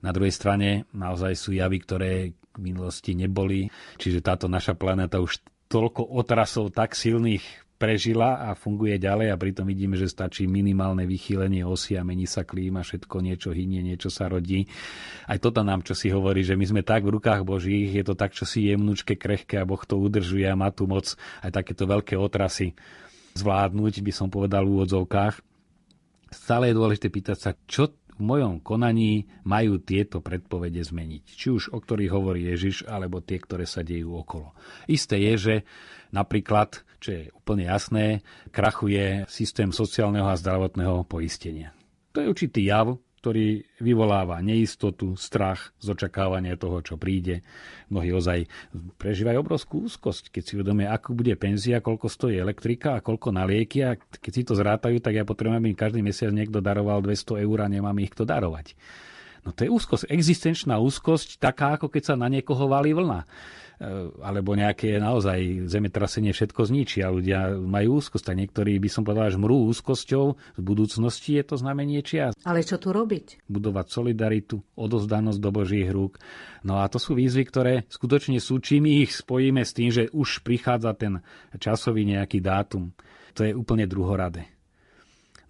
Na 0.04 0.12
druhej 0.12 0.36
strane 0.36 0.84
naozaj 0.92 1.34
sú 1.40 1.56
javy, 1.56 1.78
ktoré 1.84 2.12
v 2.54 2.60
minulosti 2.60 3.16
neboli. 3.18 3.72
Čiže 3.98 4.22
táto 4.22 4.46
naša 4.52 4.78
planéta 4.78 5.24
už 5.24 5.42
toľko 5.72 6.06
otrasov 6.06 6.70
tak 6.70 6.94
silných 6.94 7.64
prežila 7.84 8.48
a 8.48 8.56
funguje 8.56 8.96
ďalej 8.96 9.34
a 9.34 9.36
pritom 9.36 9.68
vidíme, 9.68 10.00
že 10.00 10.08
stačí 10.08 10.48
minimálne 10.48 11.04
vychýlenie 11.04 11.68
osy 11.68 12.00
a 12.00 12.06
mení 12.08 12.24
sa 12.24 12.48
klíma, 12.48 12.80
všetko 12.80 13.20
niečo 13.20 13.52
hynie, 13.52 13.84
niečo 13.84 14.08
sa 14.08 14.32
rodí. 14.32 14.64
Aj 15.28 15.36
toto 15.36 15.66
nám 15.68 15.84
čo 15.84 15.92
si 15.92 16.08
hovorí, 16.08 16.48
že 16.48 16.56
my 16.56 16.64
sme 16.64 16.82
tak 16.88 17.04
v 17.04 17.20
rukách 17.20 17.44
Božích, 17.44 17.92
je 17.92 18.06
to 18.08 18.16
tak, 18.16 18.32
čo 18.32 18.48
si 18.48 18.72
jemnúčke, 18.72 19.20
krehké 19.20 19.60
a 19.60 19.68
Boh 19.68 19.84
to 19.84 20.00
udržuje 20.00 20.48
a 20.48 20.56
má 20.56 20.72
tu 20.72 20.88
moc 20.88 21.12
aj 21.44 21.52
takéto 21.52 21.84
veľké 21.84 22.16
otrasy 22.16 22.72
zvládnuť, 23.36 24.00
by 24.00 24.12
som 24.16 24.32
povedal 24.32 24.64
v 24.64 24.80
úvodzovkách. 24.80 25.53
Stále 26.34 26.74
je 26.74 26.80
dôležité 26.82 27.08
pýtať 27.14 27.38
sa, 27.38 27.52
čo 27.70 27.94
v 28.14 28.22
mojom 28.22 28.62
konaní 28.62 29.26
majú 29.46 29.82
tieto 29.82 30.22
predpovede 30.22 30.82
zmeniť. 30.82 31.24
Či 31.26 31.48
už 31.50 31.64
o 31.74 31.82
ktorých 31.82 32.14
hovorí 32.14 32.46
Ježiš, 32.46 32.86
alebo 32.86 33.22
tie, 33.26 33.42
ktoré 33.42 33.66
sa 33.66 33.82
dejú 33.82 34.14
okolo. 34.14 34.54
Isté 34.86 35.18
je, 35.18 35.34
že 35.38 35.56
napríklad 36.14 36.86
čo 37.04 37.10
je 37.12 37.24
úplne 37.36 37.68
jasné, 37.68 38.24
krachuje 38.56 39.28
systém 39.28 39.76
sociálneho 39.76 40.32
a 40.32 40.40
zdravotného 40.40 41.04
poistenia. 41.04 41.76
To 42.16 42.24
je 42.24 42.32
určitý 42.32 42.72
jav, 42.72 42.96
ktorý 43.24 43.64
vyvoláva 43.80 44.44
neistotu, 44.44 45.16
strach 45.16 45.72
z 45.80 45.96
toho, 46.60 46.84
čo 46.84 47.00
príde. 47.00 47.40
Mnohí 47.88 48.12
ozaj 48.12 48.52
prežívajú 49.00 49.40
obrovskú 49.40 49.88
úzkosť, 49.88 50.28
keď 50.28 50.44
si 50.44 50.52
uvedomia, 50.60 50.92
ako 50.92 51.16
bude 51.16 51.32
penzia, 51.40 51.80
koľko 51.80 52.12
stojí 52.12 52.36
elektrika 52.36 53.00
a 53.00 53.04
koľko 53.04 53.32
na 53.32 53.48
lieky. 53.48 53.80
A 53.88 53.96
keď 53.96 54.32
si 54.36 54.44
to 54.44 54.60
zrátajú, 54.60 55.00
tak 55.00 55.16
ja 55.16 55.24
potrebujem, 55.24 55.64
aby 55.64 55.72
každý 55.72 56.04
mesiac 56.04 56.36
niekto 56.36 56.60
daroval 56.60 57.00
200 57.00 57.48
eur 57.48 57.58
a 57.64 57.72
nemám 57.72 57.96
ich 58.04 58.12
kto 58.12 58.28
darovať. 58.28 58.76
No 59.44 59.52
to 59.52 59.68
je 59.68 59.70
úzkosť, 59.70 60.08
existenčná 60.08 60.80
úzkosť, 60.80 61.36
taká 61.36 61.76
ako 61.76 61.92
keď 61.92 62.04
sa 62.04 62.16
na 62.16 62.32
niekoho 62.32 62.72
valí 62.72 62.96
vlna. 62.96 63.28
E, 63.84 63.88
alebo 64.24 64.56
nejaké 64.56 64.96
naozaj 64.96 65.68
zemetrasenie 65.68 66.32
všetko 66.32 66.64
zničí 66.64 67.04
a 67.04 67.12
ľudia 67.12 67.60
majú 67.60 68.00
úzkosť. 68.00 68.32
A 68.32 68.38
niektorí 68.40 68.80
by 68.80 68.88
som 68.88 69.04
povedal, 69.04 69.36
že 69.36 69.42
mrú 69.42 69.68
úzkosťou 69.68 70.26
z 70.56 70.62
budúcnosti 70.64 71.36
je 71.36 71.44
to 71.44 71.56
znamenie 71.60 72.00
čias. 72.00 72.32
Ale 72.48 72.64
čo 72.64 72.80
tu 72.80 72.96
robiť? 72.96 73.44
Budovať 73.52 73.86
solidaritu, 73.92 74.64
odozdanosť 74.80 75.40
do 75.44 75.50
Božích 75.52 75.92
rúk. 75.92 76.24
No 76.64 76.80
a 76.80 76.88
to 76.88 76.96
sú 76.96 77.12
výzvy, 77.12 77.44
ktoré 77.44 77.74
skutočne 77.92 78.40
sú, 78.40 78.64
čím 78.64 78.88
ich 78.88 79.12
spojíme 79.12 79.60
s 79.60 79.76
tým, 79.76 79.92
že 79.92 80.08
už 80.16 80.48
prichádza 80.48 80.96
ten 80.96 81.20
časový 81.60 82.08
nejaký 82.08 82.40
dátum. 82.40 82.96
To 83.36 83.44
je 83.44 83.52
úplne 83.52 83.84
druhoradé. 83.84 84.48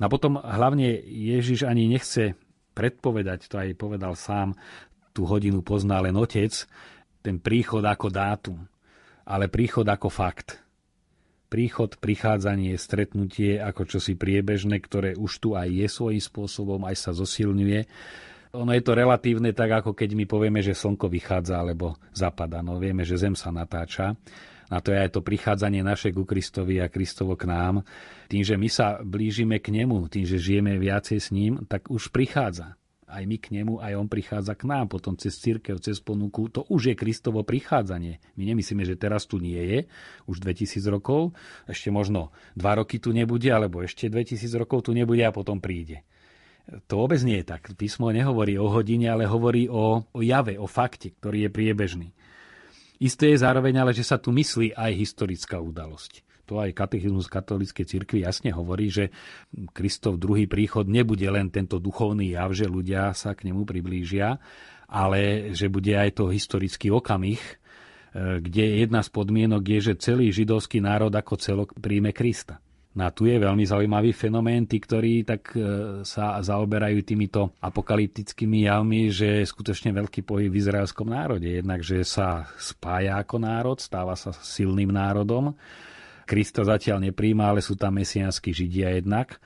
No 0.02 0.08
a 0.08 0.10
potom 0.10 0.42
hlavne 0.42 0.98
Ježiš 1.06 1.70
ani 1.70 1.86
nechce 1.86 2.34
predpovedať, 2.74 3.48
to 3.48 3.62
aj 3.62 3.78
povedal 3.78 4.18
sám, 4.18 4.58
tú 5.14 5.30
hodinu 5.30 5.62
pozná 5.62 6.02
len 6.02 6.18
otec, 6.18 6.52
ten 7.24 7.38
príchod 7.40 7.86
ako 7.86 8.10
dátum, 8.10 8.60
ale 9.24 9.48
príchod 9.48 9.88
ako 9.88 10.10
fakt. 10.12 10.60
Príchod, 11.48 12.02
prichádzanie, 12.02 12.74
stretnutie 12.82 13.62
ako 13.62 13.86
čosi 13.86 14.18
priebežné, 14.18 14.82
ktoré 14.82 15.14
už 15.14 15.32
tu 15.38 15.50
aj 15.54 15.70
je 15.70 15.86
svojím 15.86 16.20
spôsobom, 16.20 16.82
aj 16.90 16.98
sa 16.98 17.12
zosilňuje. 17.14 17.86
Ono 18.58 18.70
je 18.74 18.84
to 18.86 18.98
relatívne 18.98 19.54
tak, 19.54 19.82
ako 19.82 19.94
keď 19.94 20.18
my 20.18 20.26
povieme, 20.26 20.62
že 20.66 20.74
slnko 20.74 21.10
vychádza 21.10 21.62
alebo 21.62 21.98
zapada. 22.10 22.66
No 22.66 22.82
vieme, 22.82 23.06
že 23.06 23.22
zem 23.22 23.38
sa 23.38 23.54
natáča. 23.54 24.18
A 24.74 24.82
to 24.82 24.90
je 24.90 24.98
aj 24.98 25.14
to 25.14 25.22
prichádzanie 25.22 25.86
naše 25.86 26.10
ku 26.10 26.26
Kristovi 26.26 26.82
a 26.82 26.90
Kristovo 26.90 27.38
k 27.38 27.46
nám. 27.46 27.86
Tým, 28.26 28.42
že 28.42 28.58
my 28.58 28.70
sa 28.74 28.98
blížime 29.06 29.62
k 29.62 29.70
nemu, 29.70 30.10
tým, 30.10 30.26
že 30.26 30.42
žijeme 30.42 30.74
viacej 30.82 31.20
s 31.22 31.30
ním, 31.30 31.62
tak 31.70 31.94
už 31.94 32.10
prichádza 32.10 32.74
aj 33.14 33.24
my 33.30 33.38
k 33.38 33.54
nemu, 33.54 33.78
aj 33.78 33.94
on 33.94 34.10
prichádza 34.10 34.58
k 34.58 34.66
nám, 34.66 34.90
potom 34.90 35.14
cez 35.14 35.38
církev, 35.38 35.78
cez 35.78 36.02
ponuku. 36.02 36.50
To 36.50 36.66
už 36.66 36.92
je 36.92 36.96
Kristovo 36.98 37.46
prichádzanie. 37.46 38.18
My 38.34 38.44
nemyslíme, 38.50 38.82
že 38.82 38.98
teraz 38.98 39.30
tu 39.30 39.38
nie 39.38 39.62
je, 39.62 39.80
už 40.26 40.42
2000 40.42 40.82
rokov, 40.90 41.38
ešte 41.70 41.94
možno 41.94 42.34
2 42.58 42.66
roky 42.82 42.98
tu 42.98 43.14
nebude, 43.14 43.54
alebo 43.54 43.86
ešte 43.86 44.10
2000 44.10 44.50
rokov 44.58 44.90
tu 44.90 44.98
nebude 44.98 45.22
a 45.22 45.30
potom 45.30 45.62
príde. 45.62 46.02
To 46.88 47.06
vôbec 47.06 47.20
nie 47.22 47.44
je 47.44 47.46
tak. 47.46 47.76
Písmo 47.76 48.10
nehovorí 48.10 48.56
o 48.56 48.72
hodine, 48.72 49.12
ale 49.12 49.28
hovorí 49.28 49.68
o, 49.68 50.08
o 50.08 50.20
jave, 50.24 50.56
o 50.56 50.66
fakte, 50.66 51.12
ktorý 51.12 51.48
je 51.48 51.50
priebežný. 51.52 52.10
Isté 53.04 53.36
je 53.36 53.44
zároveň 53.44 53.84
ale, 53.84 53.92
že 53.92 54.08
sa 54.08 54.16
tu 54.16 54.32
myslí 54.32 54.80
aj 54.80 54.92
historická 54.96 55.60
udalosť 55.60 56.24
to 56.44 56.60
aj 56.60 56.76
katechizmus 56.76 57.32
katolíckej 57.32 57.88
cirkvi 57.88 58.28
jasne 58.28 58.52
hovorí, 58.52 58.92
že 58.92 59.16
Kristov 59.72 60.20
druhý 60.20 60.46
príchod 60.46 60.84
nebude 60.84 61.26
len 61.32 61.48
tento 61.48 61.80
duchovný 61.80 62.36
jav, 62.36 62.52
že 62.52 62.68
ľudia 62.68 63.16
sa 63.16 63.32
k 63.32 63.48
nemu 63.48 63.64
priblížia, 63.64 64.38
ale 64.92 65.52
že 65.56 65.72
bude 65.72 65.96
aj 65.96 66.20
to 66.20 66.28
historický 66.30 66.92
okamih, 66.92 67.40
e, 67.40 67.54
kde 68.44 68.84
jedna 68.84 69.00
z 69.00 69.10
podmienok 69.10 69.64
je, 69.64 69.80
že 69.92 70.04
celý 70.04 70.36
židovský 70.36 70.84
národ 70.84 71.10
ako 71.10 71.40
celok 71.40 71.70
príjme 71.80 72.12
Krista. 72.12 72.60
No 72.94 73.10
a 73.10 73.14
tu 73.14 73.26
je 73.26 73.42
veľmi 73.42 73.66
zaujímavý 73.66 74.14
fenomén, 74.14 74.70
tí, 74.70 74.78
ktorí 74.78 75.26
tak 75.26 75.58
e, 75.58 75.60
sa 76.06 76.38
zaoberajú 76.38 77.02
týmito 77.02 77.58
apokalyptickými 77.58 78.70
javmi, 78.70 79.10
že 79.10 79.42
je 79.42 79.50
skutočne 79.50 79.90
veľký 79.98 80.22
pohyb 80.22 80.54
v 80.54 80.62
izraelskom 80.62 81.10
národe. 81.10 81.50
Jednak, 81.50 81.82
že 81.82 82.06
sa 82.06 82.46
spája 82.62 83.18
ako 83.18 83.42
národ, 83.42 83.82
stáva 83.82 84.14
sa 84.14 84.30
silným 84.30 84.94
národom, 84.94 85.58
Krista 86.24 86.64
zatiaľ 86.64 87.12
nepríjma, 87.12 87.52
ale 87.52 87.60
sú 87.60 87.76
tam 87.76 88.00
mesianskí 88.00 88.56
Židia 88.56 88.96
jednak. 88.96 89.44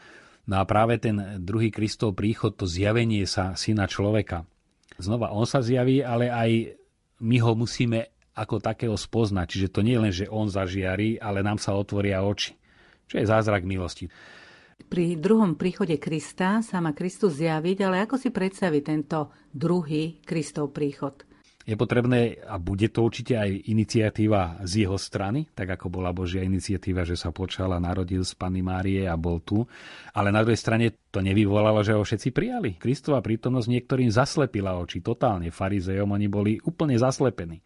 No 0.47 0.61
a 0.61 0.63
práve 0.63 1.01
ten 1.01 1.41
druhý 1.41 1.73
Kristov 1.73 2.13
príchod, 2.13 2.53
to 2.53 2.69
zjavenie 2.69 3.25
sa 3.25 3.57
syna 3.57 3.89
človeka. 3.89 4.45
Znova 4.97 5.33
on 5.33 5.43
sa 5.49 5.59
zjaví, 5.59 6.05
ale 6.05 6.29
aj 6.29 6.77
my 7.21 7.37
ho 7.41 7.53
musíme 7.57 8.13
ako 8.37 8.61
takého 8.61 8.93
spoznať. 8.93 9.45
Čiže 9.49 9.73
to 9.73 9.81
nie 9.81 9.97
je 9.97 10.03
len, 10.03 10.13
že 10.13 10.25
on 10.29 10.47
zažiarí, 10.47 11.17
ale 11.17 11.41
nám 11.41 11.57
sa 11.57 11.73
otvoria 11.73 12.21
oči. 12.21 12.53
Čo 13.07 13.23
je 13.23 13.25
zázrak 13.25 13.63
milosti. 13.63 14.11
Pri 14.87 15.17
druhom 15.17 15.57
príchode 15.57 15.97
Krista 15.97 16.61
sa 16.61 16.77
má 16.77 16.93
Kristus 16.93 17.41
zjaviť, 17.41 17.77
ale 17.81 18.05
ako 18.05 18.15
si 18.21 18.29
predstaviť 18.29 18.81
tento 18.85 19.33
druhý 19.49 20.21
Kristov 20.21 20.69
príchod? 20.69 21.25
Je 21.67 21.75
potrebné, 21.75 22.39
a 22.47 22.55
bude 22.55 22.87
to 22.87 23.03
určite 23.03 23.35
aj 23.35 23.67
iniciatíva 23.67 24.63
z 24.63 24.87
jeho 24.87 24.95
strany, 24.95 25.51
tak 25.51 25.75
ako 25.75 25.91
bola 25.91 26.15
Božia 26.15 26.39
iniciatíva, 26.39 27.03
že 27.03 27.19
sa 27.19 27.35
počal 27.35 27.75
a 27.75 27.83
narodil 27.83 28.23
z 28.23 28.31
Panny 28.39 28.63
Márie 28.63 29.03
a 29.03 29.19
bol 29.19 29.43
tu. 29.43 29.67
Ale 30.15 30.31
na 30.31 30.47
druhej 30.47 30.55
strane 30.55 30.95
to 31.11 31.19
nevyvolalo, 31.19 31.83
že 31.83 31.91
ho 31.91 32.07
všetci 32.07 32.31
prijali. 32.31 32.79
Kristova 32.79 33.19
prítomnosť 33.19 33.67
niektorým 33.67 34.07
zaslepila 34.07 34.79
oči 34.79 35.03
totálne. 35.03 35.51
Farizejom 35.51 36.07
oni 36.07 36.31
boli 36.31 36.55
úplne 36.63 36.95
zaslepení. 36.95 37.59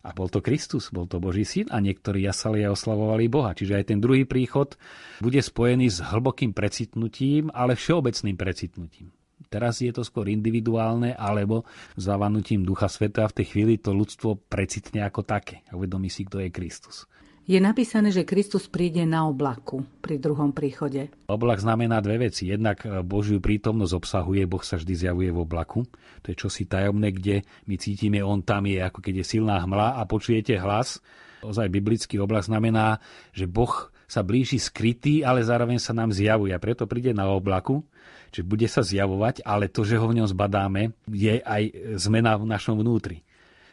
A 0.00 0.16
bol 0.16 0.32
to 0.32 0.40
Kristus, 0.40 0.88
bol 0.88 1.04
to 1.04 1.20
Boží 1.20 1.44
syn 1.44 1.68
a 1.68 1.76
niektorí 1.76 2.24
jasali 2.24 2.64
a 2.64 2.72
oslavovali 2.72 3.28
Boha. 3.28 3.52
Čiže 3.52 3.76
aj 3.76 3.84
ten 3.92 3.98
druhý 4.00 4.24
príchod 4.24 4.80
bude 5.20 5.40
spojený 5.44 5.92
s 5.92 6.00
hlbokým 6.00 6.56
precitnutím, 6.56 7.52
ale 7.52 7.76
všeobecným 7.76 8.36
precitnutím. 8.40 9.12
Teraz 9.50 9.82
je 9.82 9.90
to 9.90 10.06
skôr 10.06 10.30
individuálne, 10.30 11.12
alebo 11.12 11.66
zavanutím 11.98 12.62
Ducha 12.62 12.86
Sveta 12.86 13.26
v 13.28 13.42
tej 13.42 13.46
chvíli 13.50 13.74
to 13.82 13.90
ľudstvo 13.90 14.38
precitne 14.46 15.02
ako 15.04 15.26
také 15.26 15.66
a 15.68 15.76
uvedomí 15.76 16.06
si, 16.06 16.22
kto 16.22 16.38
je 16.38 16.54
Kristus. 16.54 17.10
Je 17.50 17.58
napísané, 17.58 18.14
že 18.14 18.22
Kristus 18.22 18.70
príde 18.70 19.02
na 19.02 19.26
oblaku 19.26 19.82
pri 19.98 20.22
druhom 20.22 20.54
príchode. 20.54 21.10
Oblak 21.26 21.58
znamená 21.58 21.98
dve 21.98 22.30
veci. 22.30 22.46
Jednak 22.46 22.86
e, 22.86 23.02
Božiu 23.02 23.42
prítomnosť 23.42 23.90
obsahuje, 23.90 24.46
Boh 24.46 24.62
sa 24.62 24.78
vždy 24.78 24.94
zjavuje 24.94 25.34
v 25.34 25.42
oblaku. 25.42 25.82
To 26.22 26.30
je 26.30 26.38
čosi 26.38 26.70
tajomné, 26.70 27.10
kde 27.10 27.42
my 27.66 27.74
cítime, 27.74 28.22
On 28.22 28.38
tam 28.38 28.70
je, 28.70 28.78
ako 28.78 29.02
keď 29.02 29.26
je 29.26 29.34
silná 29.34 29.58
hmla 29.66 29.98
a 29.98 30.06
počujete 30.06 30.62
hlas. 30.62 31.02
Ozaj 31.42 31.74
biblický 31.74 32.22
oblak 32.22 32.46
znamená, 32.46 33.02
že 33.34 33.50
Boh 33.50 33.90
sa 34.06 34.22
blíži 34.22 34.62
skrytý, 34.62 35.26
ale 35.26 35.42
zároveň 35.42 35.82
sa 35.82 35.90
nám 35.90 36.14
zjavuje. 36.14 36.54
Preto 36.62 36.86
príde 36.86 37.10
na 37.10 37.26
oblaku 37.34 37.82
že 38.30 38.46
bude 38.46 38.70
sa 38.70 38.86
zjavovať, 38.86 39.42
ale 39.42 39.66
to, 39.66 39.82
že 39.82 39.98
ho 39.98 40.06
v 40.06 40.22
ňom 40.22 40.30
zbadáme, 40.30 40.94
je 41.10 41.42
aj 41.42 41.62
zmena 41.98 42.38
v 42.38 42.46
našom 42.46 42.78
vnútri. 42.78 43.26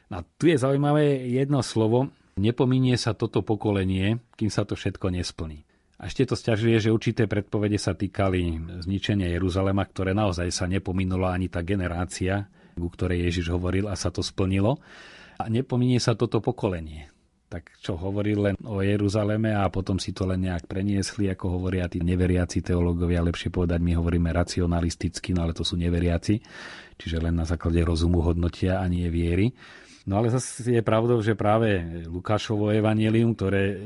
A 0.10 0.26
tu 0.26 0.50
je 0.50 0.58
zaujímavé 0.58 1.30
jedno 1.30 1.62
slovo, 1.62 2.10
nepominie 2.38 2.96
sa 2.96 3.18
toto 3.18 3.44
pokolenie, 3.44 4.22
kým 4.38 4.50
sa 4.54 4.64
to 4.64 4.78
všetko 4.78 5.12
nesplní. 5.12 5.68
A 5.98 6.06
ešte 6.06 6.30
to 6.30 6.38
stiažuje, 6.38 6.78
že 6.78 6.94
určité 6.94 7.26
predpovede 7.26 7.82
sa 7.82 7.98
týkali 7.98 8.54
zničenia 8.86 9.34
Jeruzalema, 9.34 9.82
ktoré 9.82 10.14
naozaj 10.14 10.54
sa 10.54 10.70
nepominula 10.70 11.34
ani 11.34 11.50
tá 11.50 11.66
generácia, 11.66 12.46
ku 12.78 12.94
ktorej 12.94 13.26
Ježiš 13.26 13.50
hovoril 13.50 13.90
a 13.90 13.98
sa 13.98 14.14
to 14.14 14.22
splnilo. 14.22 14.78
A 15.42 15.50
nepominie 15.50 15.98
sa 15.98 16.14
toto 16.14 16.38
pokolenie. 16.38 17.10
Tak 17.48 17.80
čo 17.82 17.98
hovoril 17.98 18.44
len 18.44 18.56
o 18.68 18.84
Jeruzaleme 18.84 19.56
a 19.56 19.66
potom 19.72 19.98
si 19.98 20.12
to 20.14 20.28
len 20.28 20.46
nejak 20.46 20.68
preniesli, 20.68 21.32
ako 21.32 21.58
hovoria 21.58 21.88
tí 21.90 22.04
neveriaci 22.04 22.60
teológovia, 22.60 23.24
lepšie 23.24 23.50
povedať, 23.50 23.80
my 23.82 23.98
hovoríme 23.98 24.30
racionalisticky, 24.36 25.32
no 25.32 25.48
ale 25.48 25.56
to 25.56 25.64
sú 25.64 25.80
neveriaci, 25.80 26.44
čiže 27.00 27.18
len 27.24 27.40
na 27.40 27.48
základe 27.48 27.80
rozumu 27.88 28.20
hodnotia 28.22 28.84
a 28.84 28.86
nie 28.92 29.08
viery. 29.08 29.56
No 30.08 30.24
ale 30.24 30.32
zase 30.32 30.64
je 30.72 30.80
pravdou, 30.80 31.20
že 31.20 31.36
práve 31.36 31.84
Lukášovo 32.08 32.72
evanelium, 32.72 33.36
ktoré 33.36 33.64
e, 33.68 33.78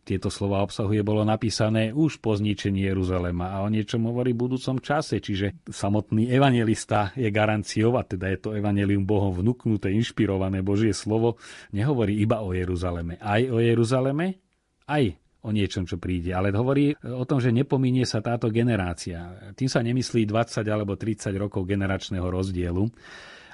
tieto 0.00 0.32
slova 0.32 0.64
obsahuje, 0.64 1.04
bolo 1.04 1.28
napísané 1.28 1.92
už 1.92 2.24
po 2.24 2.32
zničení 2.32 2.88
Jeruzalema 2.88 3.52
a 3.52 3.60
o 3.60 3.68
niečom 3.68 4.08
hovorí 4.08 4.32
v 4.32 4.48
budúcom 4.48 4.80
čase, 4.80 5.20
čiže 5.20 5.60
samotný 5.68 6.32
evangelista 6.32 7.12
je 7.12 7.28
garanciou, 7.28 8.00
a 8.00 8.02
teda 8.08 8.32
je 8.32 8.38
to 8.40 8.56
evanelium 8.56 9.04
Bohom 9.04 9.36
vnúknuté, 9.36 9.92
inšpirované 9.92 10.64
Božie 10.64 10.96
slovo, 10.96 11.36
nehovorí 11.76 12.16
iba 12.16 12.40
o 12.40 12.56
Jeruzaleme. 12.56 13.20
Aj 13.20 13.44
o 13.44 13.60
Jeruzaleme, 13.60 14.40
aj 14.88 15.20
o 15.44 15.52
niečom, 15.52 15.84
čo 15.84 16.00
príde. 16.00 16.32
Ale 16.32 16.48
hovorí 16.48 16.96
o 16.96 17.28
tom, 17.28 17.44
že 17.44 17.52
nepominie 17.52 18.08
sa 18.08 18.24
táto 18.24 18.48
generácia. 18.48 19.52
Tým 19.52 19.68
sa 19.68 19.84
nemyslí 19.84 20.24
20 20.24 20.64
alebo 20.64 20.96
30 20.96 21.28
rokov 21.36 21.68
generačného 21.68 22.24
rozdielu, 22.24 22.88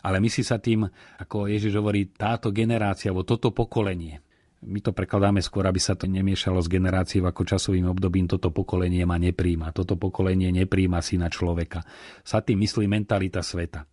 ale 0.04 0.20
myslí 0.20 0.44
sa 0.44 0.60
tým, 0.60 0.84
ako 1.16 1.48
Ježiš 1.48 1.80
hovorí, 1.80 2.12
táto 2.12 2.52
generácia, 2.52 3.08
alebo 3.08 3.24
toto 3.24 3.56
pokolenie. 3.56 4.20
My 4.64 4.80
to 4.80 4.96
prekladáme 4.96 5.40
skôr, 5.44 5.64
aby 5.68 5.80
sa 5.80 5.96
to 5.96 6.08
nemiešalo 6.08 6.60
s 6.60 6.68
generáciou 6.68 7.28
ako 7.28 7.44
časovým 7.44 7.88
obdobím. 7.88 8.24
Toto 8.24 8.48
pokolenie 8.48 9.04
ma 9.04 9.20
nepríjma. 9.20 9.76
Toto 9.76 10.00
pokolenie 10.00 10.48
nepríjma 10.52 11.04
syna 11.04 11.28
človeka. 11.28 11.84
Sa 12.24 12.40
tým 12.40 12.64
myslí 12.64 12.88
mentalita 12.88 13.44
sveta. 13.44 13.84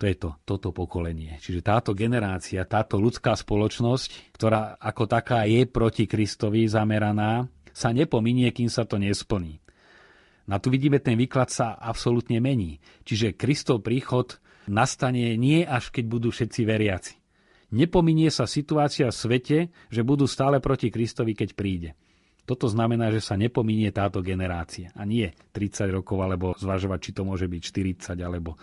To 0.00 0.04
je 0.08 0.16
to, 0.16 0.30
toto 0.46 0.70
pokolenie. 0.72 1.36
Čiže 1.42 1.60
táto 1.60 1.92
generácia, 1.92 2.62
táto 2.64 2.96
ľudská 2.96 3.36
spoločnosť, 3.36 4.32
ktorá 4.38 4.78
ako 4.80 5.04
taká 5.10 5.44
je 5.44 5.66
proti 5.66 6.06
Kristovi 6.06 6.64
zameraná, 6.70 7.44
sa 7.74 7.90
nepominie, 7.92 8.48
kým 8.54 8.70
sa 8.72 8.86
to 8.86 8.96
nesplní. 8.96 9.60
Na 10.48 10.58
tu 10.58 10.72
vidíme, 10.72 10.98
ten 10.98 11.20
výklad 11.20 11.52
sa 11.52 11.76
absolútne 11.78 12.40
mení. 12.40 12.80
Čiže 13.04 13.36
Kristov 13.36 13.84
príchod 13.84 14.40
nastane 14.70 15.34
nie 15.34 15.66
až 15.66 15.90
keď 15.90 16.04
budú 16.06 16.28
všetci 16.30 16.60
veriaci. 16.62 17.14
Nepominie 17.70 18.30
sa 18.34 18.50
situácia 18.50 19.10
v 19.10 19.18
svete, 19.18 19.58
že 19.90 20.02
budú 20.02 20.26
stále 20.26 20.58
proti 20.58 20.90
Kristovi, 20.90 21.38
keď 21.38 21.50
príde. 21.54 21.90
Toto 22.50 22.66
znamená, 22.66 23.14
že 23.14 23.22
sa 23.22 23.38
nepominie 23.38 23.94
táto 23.94 24.18
generácia. 24.26 24.90
A 24.98 25.06
nie 25.06 25.30
30 25.54 25.86
rokov, 25.94 26.18
alebo 26.18 26.50
zvažovať, 26.58 26.98
či 26.98 27.10
to 27.14 27.22
môže 27.22 27.46
byť 27.46 27.62
40 28.10 28.26
alebo 28.26 28.58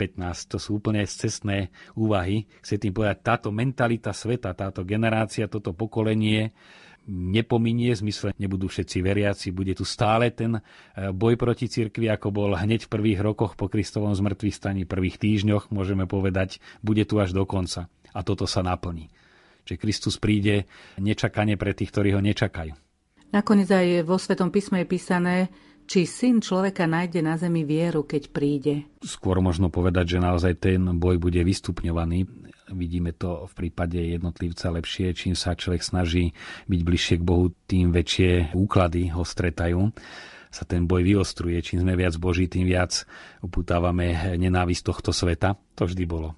15. 0.00 0.52
To 0.52 0.56
sú 0.56 0.80
úplne 0.80 1.04
cestné 1.04 1.68
úvahy. 1.92 2.48
Chcem 2.64 2.88
tým 2.88 2.96
povedať, 2.96 3.20
táto 3.20 3.52
mentalita 3.52 4.16
sveta, 4.16 4.56
táto 4.56 4.88
generácia, 4.88 5.52
toto 5.52 5.76
pokolenie 5.76 6.56
nepominie, 7.06 7.94
v 7.94 8.02
zmysle 8.06 8.34
nebudú 8.36 8.66
všetci 8.66 8.98
veriaci, 9.00 9.54
bude 9.54 9.72
tu 9.78 9.86
stále 9.86 10.34
ten 10.34 10.58
e, 10.58 10.60
boj 11.14 11.38
proti 11.38 11.70
cirkvi, 11.70 12.10
ako 12.10 12.34
bol 12.34 12.50
hneď 12.58 12.86
v 12.86 12.92
prvých 12.92 13.20
rokoch 13.22 13.54
po 13.54 13.70
Kristovom 13.70 14.12
zmrtvých 14.12 14.54
staní, 14.54 14.82
prvých 14.84 15.22
týždňoch, 15.22 15.70
môžeme 15.70 16.04
povedať, 16.04 16.58
bude 16.82 17.06
tu 17.06 17.22
až 17.22 17.32
do 17.32 17.46
konca. 17.46 17.86
A 18.10 18.20
toto 18.26 18.44
sa 18.44 18.66
naplní. 18.66 19.08
Čiže 19.66 19.82
Kristus 19.82 20.14
príde 20.18 20.70
nečakane 20.98 21.58
pre 21.58 21.74
tých, 21.74 21.90
ktorí 21.90 22.14
ho 22.14 22.22
nečakajú. 22.22 22.74
Nakoniec 23.34 23.66
aj 23.66 24.06
vo 24.06 24.16
Svetom 24.16 24.54
písme 24.54 24.82
je 24.82 24.86
písané, 24.86 25.36
či 25.86 26.06
syn 26.06 26.42
človeka 26.42 26.86
nájde 26.86 27.22
na 27.22 27.38
zemi 27.38 27.62
vieru, 27.62 28.02
keď 28.02 28.30
príde. 28.34 28.86
Skôr 29.02 29.38
možno 29.38 29.70
povedať, 29.70 30.18
že 30.18 30.22
naozaj 30.22 30.52
ten 30.58 30.82
boj 30.98 31.18
bude 31.18 31.38
vystupňovaný. 31.42 32.26
Vidíme 32.72 33.14
to 33.14 33.46
v 33.46 33.52
prípade 33.54 33.98
jednotlivca 33.98 34.74
lepšie. 34.74 35.14
Čím 35.14 35.34
sa 35.38 35.54
človek 35.54 35.82
snaží 35.86 36.34
byť 36.66 36.80
bližšie 36.82 37.16
k 37.20 37.26
Bohu, 37.26 37.54
tým 37.70 37.94
väčšie 37.94 38.56
úklady 38.56 39.14
ho 39.14 39.22
stretajú 39.22 39.94
sa 40.56 40.64
ten 40.64 40.88
boj 40.88 41.04
vyostruje. 41.04 41.60
Čím 41.60 41.84
sme 41.84 41.92
viac 42.00 42.16
Boží, 42.16 42.48
tým 42.48 42.64
viac 42.64 43.04
uputávame 43.44 44.16
nenávisť 44.40 44.82
tohto 44.88 45.12
sveta. 45.12 45.60
To 45.76 45.84
vždy 45.84 46.08
bolo. 46.08 46.32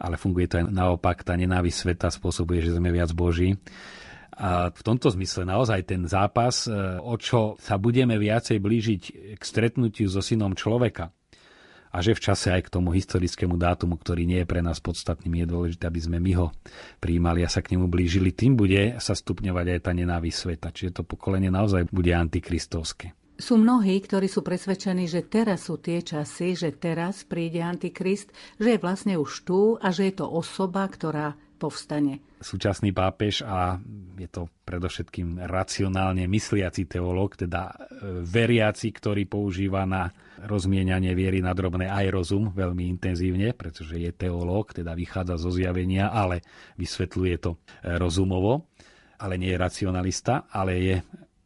Ale 0.00 0.16
funguje 0.16 0.48
to 0.48 0.64
aj 0.64 0.72
naopak. 0.72 1.20
Tá 1.20 1.36
nenávisť 1.36 1.76
sveta 1.76 2.08
spôsobuje, 2.08 2.64
že 2.64 2.72
sme 2.72 2.88
viac 2.88 3.12
Boží. 3.12 3.60
A 4.34 4.74
v 4.74 4.82
tomto 4.82 5.14
zmysle 5.14 5.46
naozaj 5.46 5.86
ten 5.86 6.10
zápas, 6.10 6.66
e, 6.66 6.74
o 6.98 7.14
čo 7.14 7.54
sa 7.62 7.78
budeme 7.78 8.18
viacej 8.18 8.58
blížiť 8.58 9.02
k 9.38 9.42
stretnutiu 9.46 10.10
so 10.10 10.18
synom 10.18 10.58
človeka, 10.58 11.14
a 11.94 12.02
že 12.02 12.18
v 12.18 12.24
čase 12.26 12.50
aj 12.50 12.66
k 12.66 12.72
tomu 12.74 12.90
historickému 12.90 13.54
dátumu, 13.54 13.94
ktorý 13.94 14.26
nie 14.26 14.42
je 14.42 14.50
pre 14.50 14.58
nás 14.58 14.82
podstatným, 14.82 15.46
je 15.46 15.46
dôležité, 15.46 15.86
aby 15.86 16.00
sme 16.02 16.18
my 16.18 16.32
ho 16.42 16.46
príjmali 16.98 17.46
a 17.46 17.48
sa 17.48 17.62
k 17.62 17.78
nemu 17.78 17.86
blížili. 17.86 18.34
Tým 18.34 18.58
bude 18.58 18.98
sa 18.98 19.14
stupňovať 19.14 19.78
aj 19.78 19.80
tá 19.86 19.94
nenávisť 19.94 20.34
sveta. 20.34 20.74
Čiže 20.74 20.98
to 20.98 21.02
pokolenie 21.06 21.54
naozaj 21.54 21.86
bude 21.94 22.10
antikristovské. 22.10 23.14
Sú 23.34 23.58
mnohí, 23.58 23.98
ktorí 23.98 24.30
sú 24.30 24.46
presvedčení, 24.46 25.10
že 25.10 25.26
teraz 25.26 25.66
sú 25.66 25.78
tie 25.78 26.02
časy, 26.02 26.54
že 26.54 26.70
teraz 26.70 27.26
príde 27.26 27.58
Antikrist, 27.62 28.30
že 28.62 28.74
je 28.74 28.82
vlastne 28.82 29.18
už 29.18 29.30
tu 29.42 29.74
a 29.78 29.90
že 29.90 30.10
je 30.10 30.22
to 30.22 30.26
osoba, 30.30 30.86
ktorá 30.86 31.34
povstane. 31.54 32.20
Súčasný 32.42 32.92
pápež 32.92 33.46
a 33.46 33.80
je 34.18 34.28
to 34.28 34.52
predovšetkým 34.68 35.40
racionálne 35.48 36.28
mysliaci 36.28 36.84
teológ, 36.84 37.40
teda 37.40 37.72
e, 37.72 37.74
veriaci, 38.26 38.92
ktorý 38.92 39.24
používa 39.24 39.88
na 39.88 40.12
rozmienianie 40.44 41.14
viery 41.16 41.40
na 41.40 41.56
drobné 41.56 41.88
aj 41.88 42.06
rozum 42.12 42.52
veľmi 42.52 42.90
intenzívne, 42.90 43.56
pretože 43.56 43.96
je 43.96 44.10
teológ, 44.12 44.76
teda 44.76 44.92
vychádza 44.92 45.40
zo 45.40 45.50
zjavenia, 45.54 46.12
ale 46.12 46.44
vysvetľuje 46.76 47.34
to 47.40 47.56
e, 47.56 47.58
rozumovo, 47.96 48.68
ale 49.22 49.40
nie 49.40 49.54
je 49.54 49.62
racionalista, 49.62 50.50
ale 50.52 50.72
je 50.82 50.96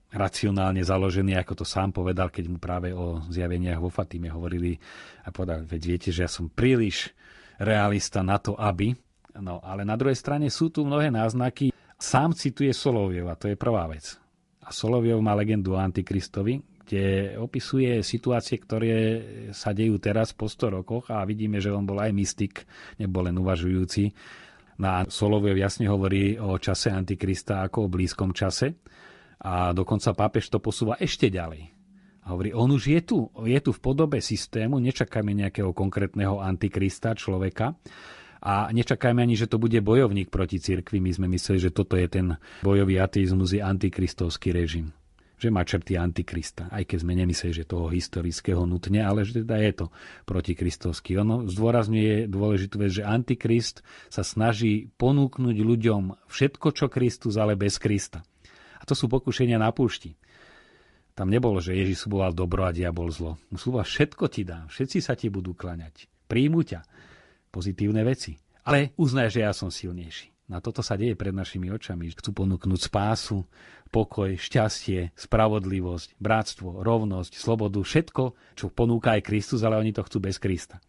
racionálne 0.08 0.80
založený, 0.80 1.36
ako 1.36 1.62
to 1.62 1.66
sám 1.68 1.92
povedal, 1.92 2.32
keď 2.32 2.44
mu 2.48 2.56
práve 2.56 2.96
o 2.96 3.20
zjaveniach 3.28 3.76
vo 3.76 3.92
Fatime 3.92 4.32
hovorili 4.32 4.80
a 5.24 5.28
povedal, 5.28 5.68
veď 5.68 5.82
viete, 5.84 6.10
že 6.10 6.24
ja 6.24 6.30
som 6.32 6.48
príliš 6.48 7.12
realista 7.60 8.24
na 8.24 8.40
to, 8.40 8.56
aby 8.56 8.96
No 9.38 9.62
ale 9.62 9.86
na 9.86 9.94
druhej 9.94 10.18
strane 10.18 10.50
sú 10.50 10.74
tu 10.74 10.82
mnohé 10.82 11.14
náznaky. 11.14 11.70
Sám 11.98 12.34
cituje 12.34 12.70
Soloviev 12.74 13.26
a 13.30 13.38
to 13.38 13.50
je 13.50 13.56
prvá 13.58 13.86
vec. 13.86 14.18
A 14.62 14.70
Soloviev 14.74 15.18
má 15.22 15.34
legendu 15.34 15.74
o 15.74 15.80
Antikristovi, 15.80 16.58
kde 16.88 17.36
opisuje 17.36 18.02
situácie, 18.02 18.58
ktoré 18.58 18.92
sa 19.52 19.76
dejú 19.76 20.00
teraz 20.00 20.32
po 20.34 20.48
100 20.48 20.76
rokoch 20.82 21.04
a 21.12 21.22
vidíme, 21.24 21.60
že 21.60 21.72
on 21.72 21.84
bol 21.86 22.00
aj 22.00 22.12
mystik, 22.16 22.64
nebol 22.96 23.26
len 23.26 23.36
uvažujúci. 23.38 24.10
Na 24.78 25.02
Soloviev 25.10 25.58
jasne 25.58 25.90
hovorí 25.90 26.38
o 26.38 26.54
čase 26.56 26.94
Antikrista 26.94 27.66
ako 27.66 27.86
o 27.86 27.92
blízkom 27.92 28.30
čase 28.30 28.78
a 29.42 29.74
dokonca 29.74 30.14
pápež 30.14 30.50
to 30.50 30.58
posúva 30.62 30.98
ešte 30.98 31.30
ďalej. 31.30 31.74
A 32.28 32.36
hovorí, 32.36 32.52
on 32.52 32.68
už 32.68 32.92
je 32.92 33.00
tu, 33.00 33.18
je 33.48 33.58
tu 33.64 33.72
v 33.72 33.80
podobe 33.80 34.20
systému, 34.20 34.76
nečakáme 34.76 35.32
nejakého 35.32 35.72
konkrétneho 35.72 36.44
antikrista 36.44 37.16
človeka, 37.16 37.72
a 38.38 38.70
nečakajme 38.70 39.22
ani, 39.22 39.34
že 39.34 39.50
to 39.50 39.58
bude 39.58 39.78
bojovník 39.82 40.30
proti 40.30 40.62
cirkvi. 40.62 41.02
My 41.02 41.10
sme 41.14 41.26
mysleli, 41.32 41.58
že 41.58 41.74
toto 41.74 41.98
je 41.98 42.06
ten 42.06 42.26
bojový 42.62 43.02
ateizmus, 43.02 43.54
je 43.54 43.62
antikristovský 43.62 44.54
režim 44.54 44.94
že 45.38 45.54
má 45.54 45.62
črty 45.62 45.94
antikrista. 45.94 46.66
Aj 46.68 46.82
keď 46.82 46.98
sme 47.06 47.14
nemysleli, 47.14 47.62
že 47.62 47.70
toho 47.70 47.86
historického 47.86 48.66
nutne, 48.66 49.06
ale 49.06 49.22
že 49.22 49.46
teda 49.46 49.56
je 49.62 49.72
to 49.72 49.86
protikristovský. 50.26 51.14
Ono 51.22 51.46
zdôrazňuje 51.46 52.26
dôležitú 52.26 52.82
vec, 52.82 52.98
že 52.98 53.06
antikrist 53.06 53.86
sa 54.10 54.26
snaží 54.26 54.90
ponúknuť 54.98 55.56
ľuďom 55.56 56.26
všetko, 56.26 56.66
čo 56.74 56.90
Kristus, 56.90 57.38
ale 57.38 57.54
bez 57.54 57.78
Krista. 57.78 58.26
A 58.78 58.82
to 58.82 58.98
sú 58.98 59.06
pokušenia 59.06 59.62
na 59.62 59.70
púšti. 59.70 60.18
Tam 61.14 61.30
nebolo, 61.30 61.58
že 61.58 61.74
Ježiš 61.74 62.06
bola 62.10 62.34
dobro 62.34 62.66
a 62.66 62.74
diabol 62.74 63.10
zlo. 63.10 63.38
Slúba, 63.54 63.82
všetko 63.86 64.24
ti 64.30 64.42
dám, 64.46 64.70
všetci 64.70 64.98
sa 65.02 65.18
ti 65.18 65.30
budú 65.30 65.54
klaňať. 65.54 66.06
Príjmu 66.30 66.62
ťa 66.62 66.82
pozitívne 67.50 68.04
veci. 68.04 68.36
Ale 68.68 68.92
uznaj, 69.00 69.32
že 69.32 69.40
ja 69.44 69.52
som 69.56 69.72
silnejší. 69.72 70.32
Na 70.48 70.64
toto 70.64 70.80
sa 70.80 70.96
deje 70.96 71.12
pred 71.12 71.36
našimi 71.36 71.68
očami. 71.68 72.08
Chcú 72.16 72.32
ponúknuť 72.32 72.88
spásu, 72.88 73.44
pokoj, 73.92 74.32
šťastie, 74.36 75.12
spravodlivosť, 75.12 76.16
bratstvo, 76.16 76.80
rovnosť, 76.80 77.36
slobodu, 77.36 77.84
všetko, 77.84 78.56
čo 78.56 78.72
ponúka 78.72 79.12
aj 79.16 79.28
Kristus, 79.28 79.60
ale 79.60 79.76
oni 79.76 79.92
to 79.92 80.00
chcú 80.04 80.24
bez 80.24 80.40
Krista. 80.40 80.80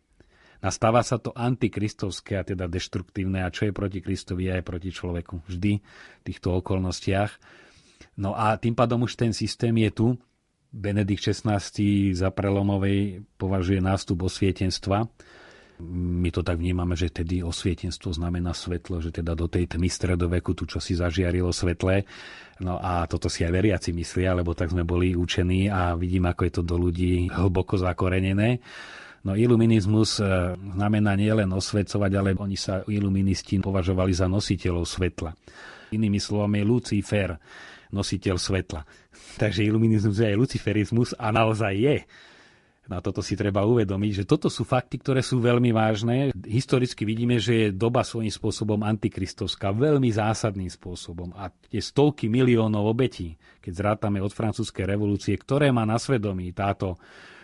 Nastáva 0.59 1.03
sa 1.03 1.19
to 1.19 1.31
antikristovské 1.31 2.39
a 2.39 2.43
teda 2.43 2.67
deštruktívne 2.67 3.43
a 3.43 3.51
čo 3.51 3.67
je 3.67 3.75
proti 3.75 4.03
Kristovi 4.03 4.51
aj 4.51 4.63
proti 4.63 4.91
človeku. 4.91 5.47
Vždy 5.47 5.79
v 5.79 6.21
týchto 6.23 6.55
okolnostiach. 6.59 7.31
No 8.19 8.35
a 8.35 8.59
tým 8.59 8.75
pádom 8.75 9.07
už 9.07 9.15
ten 9.15 9.31
systém 9.31 9.75
je 9.75 9.91
tu. 9.91 10.07
Benedikt 10.69 11.23
XVI 11.23 11.63
za 12.11 12.29
prelomovej 12.29 13.23
považuje 13.39 13.79
nástup 13.79 14.27
osvietenstva 14.27 15.07
My 15.79 16.27
to 16.27 16.43
tak 16.43 16.59
vnímame, 16.59 16.99
že 16.99 17.07
tedy 17.07 17.39
osvietenstvo 17.39 18.11
znamená 18.11 18.51
svetlo, 18.51 18.99
že 18.99 19.15
teda 19.15 19.31
do 19.31 19.47
tej 19.47 19.71
tmy 19.71 19.87
stredoveku 19.87 20.51
tu 20.51 20.67
čo 20.67 20.83
si 20.83 20.91
zažiarilo 20.91 21.55
svetlé. 21.55 22.03
No 22.59 22.75
a 22.83 23.07
toto 23.07 23.31
si 23.31 23.47
aj 23.47 23.55
veriaci 23.55 23.95
myslia, 23.95 24.35
lebo 24.35 24.51
tak 24.51 24.75
sme 24.75 24.83
boli 24.83 25.15
učení 25.15 25.71
a 25.71 25.95
vidím, 25.95 26.27
ako 26.27 26.41
je 26.43 26.53
to 26.59 26.63
do 26.67 26.75
ľudí 26.75 27.31
hlboko 27.31 27.79
zakorenené. 27.79 28.59
No 29.23 29.35
iluminizmus 29.35 30.19
e, 30.19 30.55
znamená 30.55 31.15
nielen 31.15 31.51
osvecovať, 31.51 32.11
ale 32.15 32.29
oni 32.35 32.55
sa 32.59 32.83
iluministi 32.87 33.59
považovali 33.59 34.11
za 34.11 34.27
nositeľov 34.27 34.83
svetla. 34.83 35.31
Inými 35.95 36.19
slovami 36.19 36.63
Lucifer, 36.63 37.39
nositeľ 37.91 38.35
svetla. 38.35 38.83
Takže 39.41 39.63
iluminizmus 39.63 40.19
je 40.19 40.27
aj 40.27 40.39
luciferizmus 40.39 41.15
a 41.15 41.31
naozaj 41.31 41.73
je. 41.75 41.97
Na 42.89 43.05
toto 43.05 43.21
si 43.21 43.37
treba 43.37 43.61
uvedomiť, 43.69 44.25
že 44.25 44.25
toto 44.25 44.49
sú 44.49 44.65
fakty, 44.65 44.97
ktoré 44.97 45.21
sú 45.21 45.37
veľmi 45.37 45.69
vážne. 45.69 46.33
Historicky 46.33 47.05
vidíme, 47.05 47.37
že 47.37 47.69
je 47.69 47.77
doba 47.77 48.01
svojím 48.01 48.33
spôsobom 48.33 48.81
antikristovská, 48.81 49.69
veľmi 49.69 50.09
zásadným 50.09 50.73
spôsobom. 50.73 51.29
A 51.37 51.53
tie 51.69 51.85
stovky 51.85 52.25
miliónov 52.25 52.89
obetí, 52.89 53.37
keď 53.61 53.73
zrátame 53.77 54.17
od 54.17 54.33
francúzskej 54.33 54.89
revolúcie, 54.89 55.37
ktoré 55.37 55.69
má 55.69 55.85
na 55.85 56.01
svedomí 56.01 56.49
táto 56.49 56.97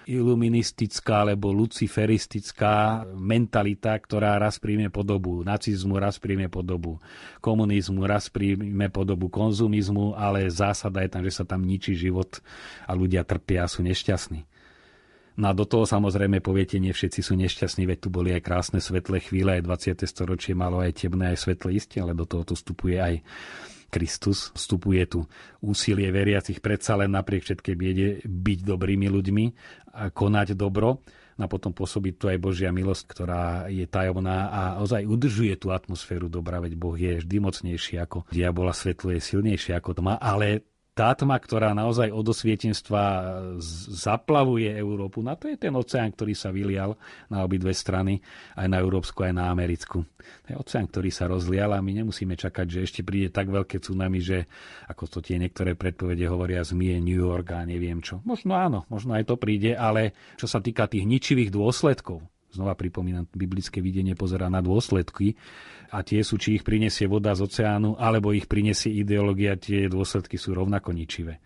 iluministická 0.05 1.25
alebo 1.25 1.53
luciferistická 1.53 3.05
mentalita, 3.17 3.97
ktorá 3.97 4.37
raz 4.37 4.61
príjme 4.61 4.93
podobu 4.93 5.41
nacizmu, 5.41 5.97
raz 5.97 6.21
príjme 6.21 6.49
podobu 6.49 7.01
komunizmu, 7.41 8.05
raz 8.05 8.29
príjme 8.29 8.89
podobu 8.93 9.29
konzumizmu, 9.33 10.13
ale 10.13 10.49
zásada 10.49 11.01
je 11.05 11.09
tam, 11.09 11.21
že 11.25 11.33
sa 11.33 11.45
tam 11.45 11.65
ničí 11.65 11.97
život 11.97 12.41
a 12.85 12.93
ľudia 12.93 13.25
trpia 13.25 13.65
a 13.65 13.69
sú 13.69 13.81
nešťastní. 13.81 14.54
No 15.35 15.51
a 15.51 15.53
do 15.53 15.67
toho 15.67 15.83
samozrejme 15.83 16.39
poviete, 16.39 16.79
nie 16.79 16.95
všetci 16.95 17.19
sú 17.19 17.35
nešťastní, 17.35 17.83
veď 17.83 18.07
tu 18.07 18.09
boli 18.11 18.31
aj 18.31 18.41
krásne 18.43 18.79
svetlé 18.79 19.19
chvíle, 19.19 19.59
aj 19.59 19.67
20. 19.67 20.07
storočie 20.07 20.55
malo 20.55 20.79
aj 20.79 20.95
temné, 20.95 21.35
aj 21.35 21.43
svetlé 21.43 21.75
isté, 21.75 21.99
ale 21.99 22.15
do 22.15 22.23
toho 22.23 22.47
tu 22.47 22.55
vstupuje 22.55 22.95
aj 22.95 23.19
Kristus, 23.91 24.55
vstupuje 24.55 25.03
tu 25.07 25.19
úsilie 25.59 26.07
veriacich 26.11 26.59
predsa 26.59 26.99
len 26.99 27.15
napriek 27.15 27.43
všetkej 27.47 27.75
biede 27.75 28.07
byť 28.23 28.59
dobrými 28.63 29.07
ľuďmi 29.11 29.45
a 29.95 30.11
konať 30.11 30.55
dobro 30.55 31.03
a 31.35 31.45
potom 31.51 31.75
pôsobí 31.75 32.15
tu 32.15 32.31
aj 32.31 32.39
Božia 32.39 32.71
milosť, 32.71 33.03
ktorá 33.11 33.43
je 33.67 33.83
tajomná 33.87 34.51
a 34.51 34.61
ozaj 34.79 35.03
udržuje 35.03 35.59
tú 35.59 35.75
atmosféru 35.75 36.31
dobra, 36.31 36.63
veď 36.63 36.73
Boh 36.79 36.95
je 36.95 37.19
vždy 37.19 37.35
mocnejší 37.43 37.99
ako 37.99 38.23
diabola, 38.31 38.71
svetlo 38.71 39.11
je 39.11 39.19
silnejšie 39.19 39.75
ako 39.75 39.99
tma, 39.99 40.15
ale 40.15 40.63
tá 40.95 41.11
tma, 41.11 41.35
ktorá 41.35 41.75
naozaj 41.75 42.07
od 42.07 42.23
osvietenstva 42.23 43.03
zaplavuje 43.91 44.71
Európu, 44.71 45.19
na 45.19 45.35
to 45.35 45.51
je 45.51 45.59
ten 45.59 45.75
oceán, 45.75 46.15
ktorý 46.15 46.31
sa 46.31 46.55
vylial 46.55 46.95
na 47.27 47.43
obidve 47.43 47.75
strany, 47.75 48.23
aj 48.55 48.67
na 48.71 48.79
európsku, 48.79 49.27
aj 49.27 49.35
na 49.35 49.51
americku. 49.51 50.07
To 50.07 50.47
je 50.47 50.55
oceán, 50.55 50.87
ktorý 50.87 51.11
sa 51.11 51.27
rozlial 51.27 51.75
a 51.75 51.83
my 51.83 51.99
nemusíme 51.99 52.39
čakať, 52.39 52.65
že 52.71 52.79
ešte 52.87 53.01
príde 53.03 53.27
tak 53.27 53.51
veľké 53.51 53.83
tsunami, 53.83 54.23
že 54.23 54.47
ako 54.87 55.03
to 55.11 55.19
tie 55.19 55.35
niektoré 55.35 55.75
predpovede 55.75 56.31
hovoria, 56.31 56.63
zmie 56.63 57.03
New 57.03 57.19
York 57.19 57.51
a 57.51 57.67
neviem 57.67 57.99
čo. 57.99 58.23
Možno 58.23 58.55
áno, 58.55 58.87
možno 58.87 59.19
aj 59.19 59.27
to 59.27 59.35
príde, 59.35 59.75
ale 59.75 60.15
čo 60.39 60.47
sa 60.47 60.63
týka 60.63 60.87
tých 60.87 61.03
ničivých 61.03 61.51
dôsledkov, 61.51 62.23
znova 62.55 62.73
pripomínam, 62.79 63.27
biblické 63.35 63.83
videnie 63.83 64.15
pozera 64.15 64.47
na 64.47 64.63
dôsledky 64.63 65.35
a 65.91 66.01
tie 66.01 66.23
sú, 66.23 66.39
či 66.39 66.57
ich 66.57 66.63
prinesie 66.63 67.05
voda 67.05 67.35
z 67.35 67.45
oceánu, 67.45 67.99
alebo 67.99 68.31
ich 68.31 68.47
prinesie 68.47 68.95
ideológia, 68.95 69.59
tie 69.59 69.91
dôsledky 69.91 70.39
sú 70.39 70.55
rovnako 70.55 70.95
ničivé. 70.95 71.43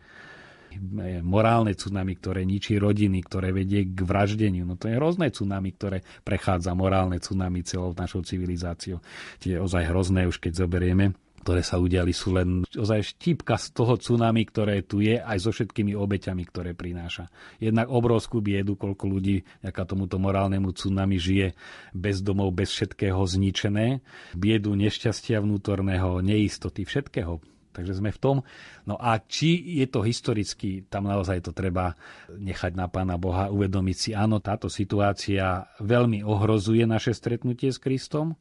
Morálne 1.26 1.74
tsunami, 1.74 2.14
ktoré 2.22 2.46
ničí 2.46 2.78
rodiny, 2.78 3.26
ktoré 3.26 3.50
vedie 3.50 3.90
k 3.90 4.06
vraždeniu. 4.06 4.70
No 4.70 4.78
to 4.78 4.86
je 4.86 5.02
hrozné 5.02 5.34
tsunami, 5.34 5.74
ktoré 5.74 6.06
prechádza 6.22 6.78
morálne 6.78 7.18
tsunami 7.18 7.66
celou 7.66 7.98
našou 7.98 8.22
civilizáciou. 8.22 9.02
Tie 9.42 9.58
je 9.58 9.60
ozaj 9.60 9.90
hrozné, 9.90 10.30
už 10.30 10.38
keď 10.38 10.62
zoberieme 10.62 11.18
ktoré 11.40 11.64
sa 11.64 11.80
udiali, 11.80 12.12
sú 12.12 12.36
len 12.36 12.68
ozaj 12.68 13.16
štípka 13.16 13.56
z 13.56 13.72
toho 13.72 13.96
tsunami, 13.96 14.44
ktoré 14.46 14.84
tu 14.84 15.00
je, 15.00 15.18
aj 15.18 15.38
so 15.40 15.52
všetkými 15.56 15.96
obeťami, 15.96 16.44
ktoré 16.46 16.76
prináša. 16.76 17.32
Jednak 17.58 17.88
obrovskú 17.88 18.44
biedu, 18.44 18.76
koľko 18.76 19.06
ľudí 19.08 19.42
nejaká 19.64 19.88
tomuto 19.88 20.20
morálnemu 20.20 20.70
tsunami 20.76 21.18
žije 21.18 21.48
bez 21.96 22.20
domov, 22.20 22.52
bez 22.54 22.76
všetkého 22.76 23.20
zničené. 23.20 24.04
Biedu 24.36 24.76
nešťastia 24.76 25.40
vnútorného, 25.40 26.20
neistoty, 26.20 26.84
všetkého. 26.84 27.40
Takže 27.70 28.02
sme 28.02 28.12
v 28.12 28.20
tom. 28.20 28.38
No 28.84 28.98
a 28.98 29.22
či 29.22 29.80
je 29.80 29.88
to 29.88 30.02
historicky, 30.02 30.84
tam 30.90 31.06
naozaj 31.06 31.46
to 31.46 31.52
treba 31.54 31.94
nechať 32.28 32.76
na 32.76 32.90
Pána 32.90 33.16
Boha, 33.16 33.54
uvedomiť 33.54 33.98
si, 33.98 34.10
áno, 34.12 34.42
táto 34.42 34.68
situácia 34.68 35.70
veľmi 35.80 36.26
ohrozuje 36.26 36.84
naše 36.84 37.14
stretnutie 37.16 37.70
s 37.70 37.80
Kristom, 37.80 38.36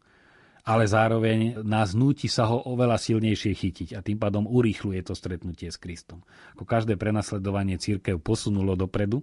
ale 0.64 0.84
zároveň 0.86 1.62
nás 1.62 1.92
núti 1.92 2.26
sa 2.26 2.48
ho 2.50 2.62
oveľa 2.66 2.98
silnejšie 2.98 3.52
chytiť 3.54 3.88
a 3.94 4.00
tým 4.02 4.18
pádom 4.18 4.44
urýchluje 4.46 5.00
to 5.06 5.14
stretnutie 5.14 5.70
s 5.70 5.78
Kristom. 5.78 6.24
Ako 6.56 6.64
každé 6.66 6.98
prenasledovanie 6.98 7.78
církev 7.78 8.18
posunulo 8.18 8.74
dopredu, 8.74 9.22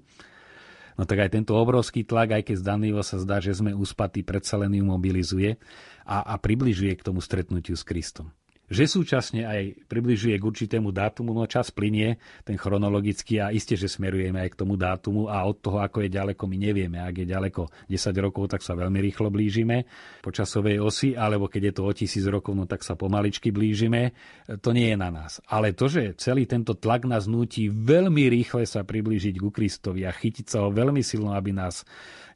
No 0.95 1.03
tak 1.03 1.27
aj 1.27 1.35
tento 1.35 1.51
obrovský 1.59 2.07
tlak, 2.07 2.39
aj 2.39 2.43
keď 2.47 2.55
zdanlivo 2.55 3.03
sa 3.03 3.19
zdá, 3.19 3.43
že 3.43 3.51
sme 3.51 3.75
uspatí, 3.75 4.23
predsa 4.23 4.55
len 4.55 4.79
ju 4.79 4.87
mobilizuje 4.87 5.59
a, 6.07 6.23
a 6.23 6.39
približuje 6.39 6.95
k 6.95 7.03
tomu 7.03 7.19
stretnutiu 7.19 7.75
s 7.75 7.83
Kristom 7.83 8.31
že 8.69 8.89
súčasne 8.89 9.45
aj 9.45 9.85
približuje 9.85 10.35
k 10.37 10.43
určitému 10.43 10.89
dátumu, 10.89 11.37
no 11.37 11.45
čas 11.45 11.69
plinie, 11.69 12.17
ten 12.41 12.57
chronologický 12.57 13.41
a 13.41 13.53
iste, 13.53 13.77
že 13.77 13.85
smerujeme 13.85 14.41
aj 14.41 14.49
k 14.53 14.59
tomu 14.65 14.73
dátumu 14.75 15.29
a 15.29 15.45
od 15.45 15.61
toho, 15.61 15.81
ako 15.81 16.05
je 16.05 16.09
ďaleko, 16.09 16.43
my 16.49 16.57
nevieme. 16.57 16.97
Ak 17.01 17.15
je 17.17 17.29
ďaleko 17.29 17.89
10 17.89 18.25
rokov, 18.25 18.49
tak 18.49 18.61
sa 18.65 18.73
veľmi 18.73 18.97
rýchlo 19.01 19.29
blížime 19.29 19.85
po 20.25 20.33
časovej 20.33 20.81
osi, 20.81 21.13
alebo 21.13 21.45
keď 21.45 21.71
je 21.71 21.73
to 21.73 21.81
o 21.85 21.91
tisíc 21.93 22.25
rokov, 22.25 22.57
no 22.57 22.65
tak 22.65 22.81
sa 22.81 22.97
pomaličky 22.97 23.53
blížime. 23.53 24.17
To 24.49 24.73
nie 24.73 24.93
je 24.93 24.97
na 24.97 25.13
nás. 25.13 25.37
Ale 25.45 25.77
to, 25.77 25.85
že 25.85 26.17
celý 26.17 26.49
tento 26.49 26.73
tlak 26.73 27.05
nás 27.05 27.29
núti 27.29 27.69
veľmi 27.69 28.25
rýchle 28.33 28.65
sa 28.65 28.81
priblížiť 28.81 29.35
ku 29.37 29.53
Kristovi 29.53 30.03
a 30.03 30.11
chytiť 30.11 30.45
sa 30.49 30.65
ho 30.65 30.73
veľmi 30.73 31.05
silno, 31.05 31.37
aby 31.37 31.53
nás 31.53 31.85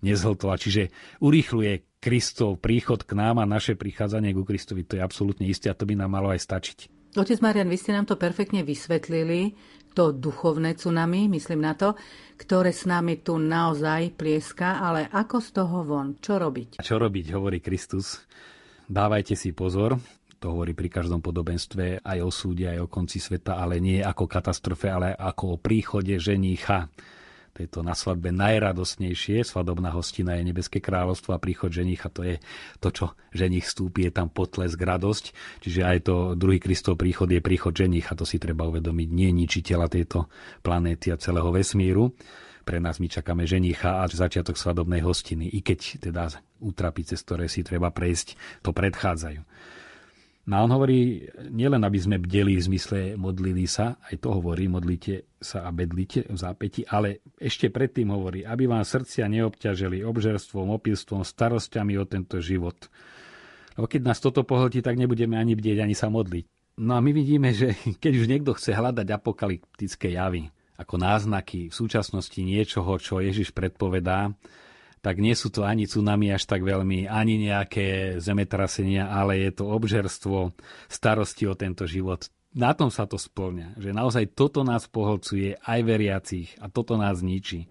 nezhltla. 0.05 0.55
Čiže 0.55 0.93
urýchluje 1.19 1.88
Kristov 1.99 2.63
príchod 2.63 3.03
k 3.03 3.11
nám 3.11 3.43
a 3.43 3.45
naše 3.45 3.75
prichádzanie 3.75 4.31
ku 4.31 4.47
Kristovi, 4.47 4.87
to 4.87 4.95
je 4.95 5.03
absolútne 5.03 5.43
isté 5.43 5.67
a 5.67 5.75
to 5.75 5.83
by 5.83 5.99
nám 5.99 6.15
malo 6.15 6.31
aj 6.31 6.39
stačiť. 6.39 6.77
Otec 7.19 7.43
Marian, 7.43 7.67
vy 7.67 7.75
ste 7.75 7.91
nám 7.91 8.07
to 8.07 8.15
perfektne 8.15 8.63
vysvetlili, 8.63 9.51
to 9.91 10.15
duchovné 10.15 10.79
tsunami, 10.79 11.27
myslím 11.27 11.59
na 11.59 11.75
to, 11.75 11.99
ktoré 12.39 12.71
s 12.71 12.87
nami 12.87 13.19
tu 13.19 13.35
naozaj 13.35 14.15
plieska, 14.15 14.79
ale 14.79 15.11
ako 15.11 15.43
z 15.43 15.49
toho 15.51 15.77
von? 15.83 16.15
Čo 16.23 16.39
robiť? 16.39 16.79
A 16.79 16.87
čo 16.87 16.95
robiť, 16.95 17.35
hovorí 17.35 17.59
Kristus. 17.59 18.23
Dávajte 18.87 19.35
si 19.35 19.51
pozor, 19.51 19.99
to 20.39 20.55
hovorí 20.55 20.71
pri 20.71 20.87
každom 20.87 21.19
podobenstve 21.19 21.99
aj 21.99 22.19
o 22.23 22.31
súde, 22.31 22.71
aj 22.71 22.79
o 22.79 22.87
konci 22.87 23.19
sveta, 23.19 23.59
ale 23.59 23.83
nie 23.83 23.99
ako 23.99 24.23
katastrofe, 24.23 24.87
ale 24.87 25.11
ako 25.11 25.57
o 25.57 25.61
príchode 25.61 26.15
ženícha 26.15 26.87
je 27.59 27.67
to 27.67 27.83
na 27.83 27.91
svadbe 27.91 28.31
najradosnejšie. 28.31 29.43
Svadobná 29.43 29.91
hostina 29.91 30.39
je 30.39 30.47
nebeské 30.47 30.79
kráľovstvo 30.79 31.35
a 31.35 31.43
príchod 31.43 31.69
ženicha 31.69 32.07
to 32.07 32.23
je 32.23 32.35
to, 32.79 32.89
čo 32.89 33.05
ženich 33.35 33.67
vstúpi, 33.67 34.07
je 34.07 34.11
tam 34.15 34.31
potlesk, 34.31 34.79
radosť. 34.79 35.25
Čiže 35.59 35.81
aj 35.83 35.97
to 36.07 36.15
druhý 36.39 36.57
Kristov 36.63 36.95
príchod 36.95 37.27
je 37.27 37.43
príchod 37.43 37.75
ženicha, 37.75 38.15
to 38.15 38.23
si 38.23 38.39
treba 38.39 38.63
uvedomiť. 38.71 39.09
Nie 39.11 39.35
ničiteľa 39.35 39.87
tejto 39.91 40.31
planéty 40.63 41.11
a 41.11 41.19
celého 41.19 41.51
vesmíru. 41.51 42.15
Pre 42.63 42.77
nás 42.77 43.01
my 43.01 43.09
čakáme 43.09 43.49
ženicha 43.49 43.99
a 43.99 44.07
začiatok 44.07 44.53
svadobnej 44.53 45.01
hostiny, 45.01 45.49
i 45.49 45.59
keď 45.65 46.05
teda 46.05 46.29
útrapy, 46.61 47.01
cez 47.01 47.25
ktoré 47.25 47.49
si 47.49 47.65
treba 47.65 47.89
prejsť, 47.89 48.61
to 48.61 48.71
predchádzajú. 48.71 49.41
No 50.49 50.65
on 50.65 50.73
hovorí, 50.73 51.29
nielen 51.53 51.85
aby 51.85 51.99
sme 52.01 52.17
bdeli 52.17 52.57
v 52.57 52.65
zmysle 52.73 52.99
modlili 53.13 53.69
sa, 53.69 54.01
aj 54.09 54.17
to 54.17 54.33
hovorí, 54.33 54.65
modlite 54.65 55.29
sa 55.37 55.61
a 55.61 55.69
bedlite 55.69 56.25
v 56.25 56.33
zápäti, 56.33 56.81
ale 56.89 57.21
ešte 57.37 57.69
predtým 57.69 58.09
hovorí, 58.09 58.41
aby 58.41 58.65
vám 58.65 58.81
srdcia 58.81 59.29
neobťažili 59.29 60.01
obžerstvom, 60.01 60.73
opilstvom, 60.73 61.21
starosťami 61.21 62.01
o 62.01 62.09
tento 62.09 62.41
život. 62.41 62.89
Lebo 63.77 63.85
keď 63.85 64.01
nás 64.09 64.17
toto 64.17 64.41
pohltí, 64.41 64.81
tak 64.81 64.97
nebudeme 64.97 65.37
ani 65.37 65.53
bdieť, 65.53 65.85
ani 65.85 65.93
sa 65.93 66.09
modliť. 66.09 66.49
No 66.81 66.97
a 66.97 66.99
my 67.05 67.13
vidíme, 67.13 67.53
že 67.53 67.77
keď 68.03 68.13
už 68.17 68.25
niekto 68.25 68.57
chce 68.57 68.73
hľadať 68.73 69.05
apokalyptické 69.05 70.17
javy, 70.17 70.49
ako 70.81 70.97
náznaky 70.97 71.69
v 71.69 71.77
súčasnosti 71.77 72.41
niečoho, 72.41 72.97
čo 72.97 73.21
Ježiš 73.21 73.53
predpovedá, 73.53 74.33
tak 74.99 75.19
nie 75.19 75.35
sú 75.35 75.47
to 75.51 75.63
ani 75.63 75.87
tsunami 75.87 76.31
až 76.35 76.43
tak 76.47 76.63
veľmi, 76.63 77.07
ani 77.07 77.49
nejaké 77.49 78.19
zemetrasenia, 78.19 79.07
ale 79.07 79.39
je 79.39 79.51
to 79.55 79.71
obžerstvo, 79.71 80.51
starosti 80.91 81.47
o 81.47 81.55
tento 81.55 81.87
život. 81.87 82.27
Na 82.49 82.73
tom 82.73 82.89
sa 82.89 83.05
to 83.05 83.15
splňa, 83.15 83.77
že 83.77 83.93
naozaj 83.93 84.33
toto 84.33 84.65
nás 84.65 84.89
poholcuje 84.89 85.61
aj 85.61 85.79
veriacich 85.85 86.49
a 86.57 86.67
toto 86.67 86.97
nás 86.97 87.21
ničí. 87.21 87.69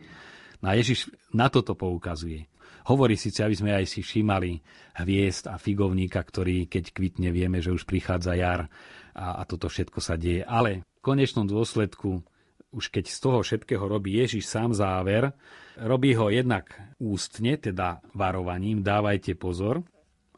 No 0.63 0.71
Ježiš 0.71 1.11
na 1.35 1.51
toto 1.51 1.75
poukazuje. 1.75 2.47
Hovorí 2.89 3.21
síce, 3.21 3.45
aby 3.45 3.53
sme 3.53 3.71
aj 3.77 3.85
si 3.85 4.01
všímali 4.01 4.65
hviezd 4.97 5.51
a 5.53 5.61
figovníka, 5.61 6.25
ktorý 6.25 6.65
keď 6.71 6.97
kvitne, 6.97 7.29
vieme, 7.35 7.61
že 7.61 7.75
už 7.75 7.85
prichádza 7.85 8.33
jar 8.33 8.73
a, 9.13 9.39
a 9.39 9.43
toto 9.45 9.69
všetko 9.69 10.01
sa 10.01 10.17
deje. 10.17 10.41
Ale 10.47 10.87
v 10.97 11.01
konečnom 11.05 11.45
dôsledku 11.45 12.25
už 12.73 12.93
keď 12.93 13.05
z 13.09 13.19
toho 13.19 13.39
všetkého 13.41 13.85
robí 13.85 14.21
Ježiš 14.21 14.45
sám 14.45 14.77
záver, 14.77 15.33
robí 15.81 16.13
ho 16.13 16.29
jednak 16.29 16.73
ústne, 17.01 17.57
teda 17.57 18.05
varovaním, 18.13 18.85
dávajte 18.85 19.35
pozor, 19.35 19.85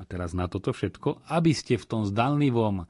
a 0.01 0.03
teraz 0.09 0.33
na 0.33 0.49
toto 0.49 0.73
všetko, 0.73 1.29
aby 1.29 1.53
ste 1.53 1.77
v 1.77 1.85
tom 1.85 2.03
zdanlivom 2.09 2.89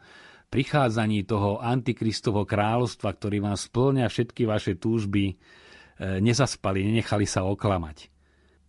prichádzaní 0.50 1.26
toho 1.26 1.58
antikristovo 1.58 2.46
kráľovstva, 2.46 3.10
ktorý 3.18 3.42
vám 3.42 3.58
splňa 3.58 4.06
všetky 4.06 4.46
vaše 4.46 4.78
túžby, 4.78 5.34
e, 5.34 5.34
nezaspali, 6.22 6.86
nenechali 6.86 7.26
sa 7.26 7.42
oklamať. 7.46 8.10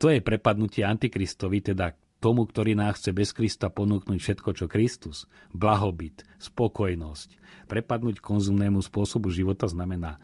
To 0.01 0.09
je 0.09 0.25
prepadnutie 0.25 0.81
antikristovi, 0.81 1.61
teda 1.61 1.93
tomu, 2.21 2.45
ktorý 2.45 2.77
nám 2.77 2.97
chce 2.97 3.13
bez 3.13 3.33
Krista 3.33 3.69
ponúknuť 3.73 4.17
všetko, 4.21 4.49
čo 4.53 4.65
Kristus. 4.69 5.25
Blahobyt, 5.53 6.21
spokojnosť. 6.37 7.37
Prepadnúť 7.65 8.21
konzumnému 8.21 8.81
spôsobu 8.85 9.33
života 9.33 9.65
znamená 9.65 10.21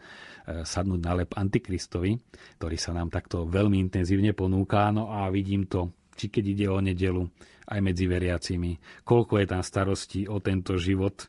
sadnúť 0.64 1.00
na 1.04 1.12
lep 1.24 1.36
antikristovi, 1.36 2.16
ktorý 2.56 2.76
sa 2.80 2.96
nám 2.96 3.12
takto 3.12 3.44
veľmi 3.44 3.76
intenzívne 3.78 4.32
ponúká. 4.32 4.88
No 4.88 5.12
a 5.12 5.28
vidím 5.28 5.68
to, 5.68 5.92
či 6.16 6.32
keď 6.32 6.44
ide 6.48 6.66
o 6.72 6.78
nedelu, 6.80 7.22
aj 7.68 7.80
medzi 7.84 8.08
veriacimi. 8.08 8.80
Koľko 9.04 9.44
je 9.44 9.46
tam 9.46 9.60
starostí 9.60 10.24
o 10.24 10.40
tento 10.40 10.80
život, 10.80 11.28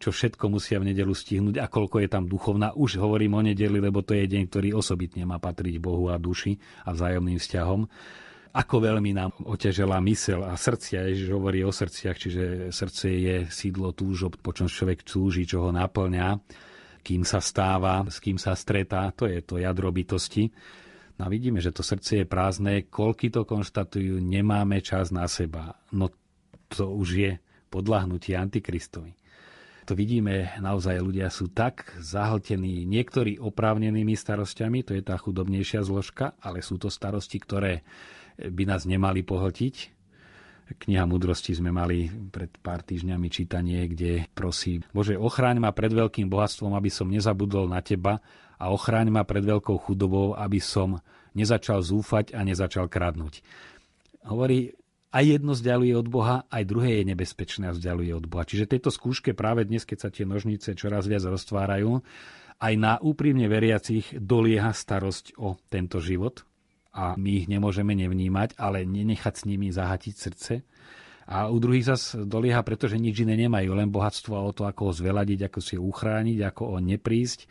čo 0.00 0.14
všetko 0.14 0.46
musia 0.48 0.78
v 0.80 0.94
nedelu 0.94 1.12
stihnúť 1.12 1.60
a 1.60 1.66
koľko 1.66 2.00
je 2.00 2.08
tam 2.08 2.24
duchovná. 2.24 2.72
Už 2.72 2.96
hovorím 3.02 3.36
o 3.36 3.42
nedeli, 3.42 3.82
lebo 3.82 4.00
to 4.00 4.14
je 4.16 4.30
deň, 4.30 4.48
ktorý 4.48 4.68
osobitne 4.78 5.26
má 5.26 5.42
patriť 5.42 5.76
Bohu 5.82 6.08
a 6.08 6.16
duši 6.16 6.56
a 6.86 6.94
vzájomným 6.94 7.36
vzťahom. 7.36 7.84
Ako 8.50 8.82
veľmi 8.82 9.14
nám 9.14 9.30
oťažela 9.46 10.02
mysel 10.02 10.42
a 10.42 10.58
srdcia, 10.58 11.06
Ježiš 11.06 11.30
hovorí 11.30 11.62
o 11.62 11.70
srdciach, 11.70 12.16
čiže 12.18 12.42
srdce 12.74 13.06
je 13.10 13.36
sídlo 13.46 13.94
túžob, 13.94 14.40
po 14.42 14.50
čom 14.50 14.66
človek 14.66 15.06
túži, 15.06 15.46
čo 15.46 15.66
ho 15.66 15.70
naplňa, 15.70 16.40
kým 17.00 17.26
sa 17.26 17.40
stáva, 17.42 18.04
s 18.06 18.20
kým 18.22 18.36
sa 18.36 18.52
stretá, 18.54 19.10
to 19.12 19.26
je 19.26 19.40
to 19.42 19.58
jadro 19.58 19.90
bytosti. 19.90 20.48
No 21.20 21.26
a 21.26 21.28
vidíme, 21.28 21.60
že 21.60 21.72
to 21.72 21.84
srdce 21.84 22.24
je 22.24 22.26
prázdne, 22.28 22.88
koľky 22.88 23.28
to 23.28 23.44
konštatujú, 23.44 24.20
nemáme 24.20 24.80
čas 24.80 25.12
na 25.12 25.28
seba. 25.28 25.76
No 25.92 26.08
to 26.72 26.88
už 26.92 27.08
je 27.16 27.32
podľahnutie 27.68 28.36
Antikristovi 28.36 29.20
to 29.90 29.98
vidíme, 29.98 30.54
naozaj 30.62 31.02
ľudia 31.02 31.26
sú 31.34 31.50
tak 31.50 31.98
zahltení 31.98 32.86
niektorí 32.86 33.42
oprávnenými 33.42 34.14
starostiami, 34.14 34.86
to 34.86 34.94
je 34.94 35.02
tá 35.02 35.18
chudobnejšia 35.18 35.82
zložka, 35.82 36.38
ale 36.38 36.62
sú 36.62 36.78
to 36.78 36.86
starosti, 36.86 37.42
ktoré 37.42 37.82
by 38.38 38.70
nás 38.70 38.86
nemali 38.86 39.26
pohltiť. 39.26 39.99
Kniha 40.70 41.02
múdrosti 41.02 41.50
sme 41.58 41.74
mali 41.74 42.06
pred 42.30 42.50
pár 42.62 42.86
týždňami 42.86 43.26
čítanie, 43.26 43.90
kde 43.90 44.30
prosí, 44.30 44.86
Bože, 44.94 45.18
ochráň 45.18 45.58
ma 45.58 45.74
pred 45.74 45.90
veľkým 45.90 46.30
bohatstvom, 46.30 46.78
aby 46.78 46.90
som 46.92 47.10
nezabudol 47.10 47.66
na 47.66 47.82
Teba 47.82 48.22
a 48.54 48.70
ochráň 48.70 49.10
ma 49.10 49.26
pred 49.26 49.42
veľkou 49.42 49.74
chudobou, 49.82 50.38
aby 50.38 50.62
som 50.62 51.02
nezačal 51.34 51.82
zúfať 51.82 52.38
a 52.38 52.46
nezačal 52.46 52.86
kradnúť. 52.86 53.42
Hovorí, 54.26 54.70
aj 55.10 55.24
jedno 55.26 55.58
vzdialuje 55.58 55.94
od 55.98 56.06
Boha, 56.06 56.46
aj 56.46 56.62
druhé 56.70 57.02
je 57.02 57.08
nebezpečné 57.10 57.66
a 57.66 57.74
vzdialuje 57.74 58.14
od 58.14 58.26
Boha. 58.30 58.46
Čiže 58.46 58.70
tejto 58.70 58.94
skúške 58.94 59.34
práve 59.34 59.66
dnes, 59.66 59.82
keď 59.82 59.98
sa 59.98 60.10
tie 60.14 60.22
nožnice 60.22 60.78
čoraz 60.78 61.10
viac 61.10 61.26
roztvárajú, 61.26 61.98
aj 62.60 62.74
na 62.78 62.94
úprimne 63.00 63.48
veriacich 63.50 64.12
dolieha 64.14 64.70
starosť 64.70 65.40
o 65.40 65.58
tento 65.66 65.98
život 65.98 66.46
a 66.90 67.14
my 67.14 67.30
ich 67.44 67.46
nemôžeme 67.46 67.94
nevnímať, 67.94 68.58
ale 68.58 68.82
nenechať 68.82 69.34
s 69.34 69.46
nimi 69.46 69.70
zahatiť 69.70 70.14
srdce. 70.14 70.54
A 71.30 71.46
u 71.46 71.62
druhých 71.62 71.86
zas 71.86 72.18
dolieha, 72.18 72.58
pretože 72.66 72.98
nič 72.98 73.22
iné 73.22 73.38
nemajú, 73.38 73.70
len 73.78 73.86
bohatstvo 73.86 74.34
a 74.34 74.42
o 74.42 74.50
to, 74.50 74.66
ako 74.66 74.90
ho 74.90 74.92
zveladiť, 74.92 75.46
ako 75.46 75.58
si 75.62 75.78
ho 75.78 75.86
uchrániť, 75.86 76.38
ako 76.42 76.62
o 76.74 76.76
neprísť. 76.82 77.46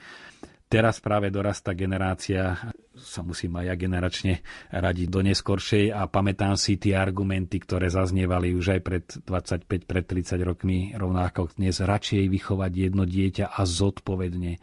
Teraz 0.70 1.02
práve 1.02 1.34
dorastá 1.34 1.74
generácia, 1.74 2.54
sa 2.94 3.26
musím 3.26 3.58
aj 3.58 3.74
ja 3.74 3.76
generačne 3.80 4.34
radiť 4.70 5.08
do 5.10 5.26
neskoršej 5.26 5.90
a 5.90 6.06
pamätám 6.06 6.60
si 6.62 6.78
tie 6.78 6.94
argumenty, 6.94 7.58
ktoré 7.58 7.90
zaznievali 7.90 8.54
už 8.54 8.78
aj 8.78 8.82
pred 8.86 9.06
25, 9.26 9.66
pred 9.90 10.06
30 10.06 10.38
rokmi, 10.46 10.94
rovnako 10.94 11.50
dnes 11.58 11.82
radšej 11.82 12.30
vychovať 12.30 12.72
jedno 12.76 13.08
dieťa 13.08 13.50
a 13.50 13.62
zodpovedne. 13.66 14.62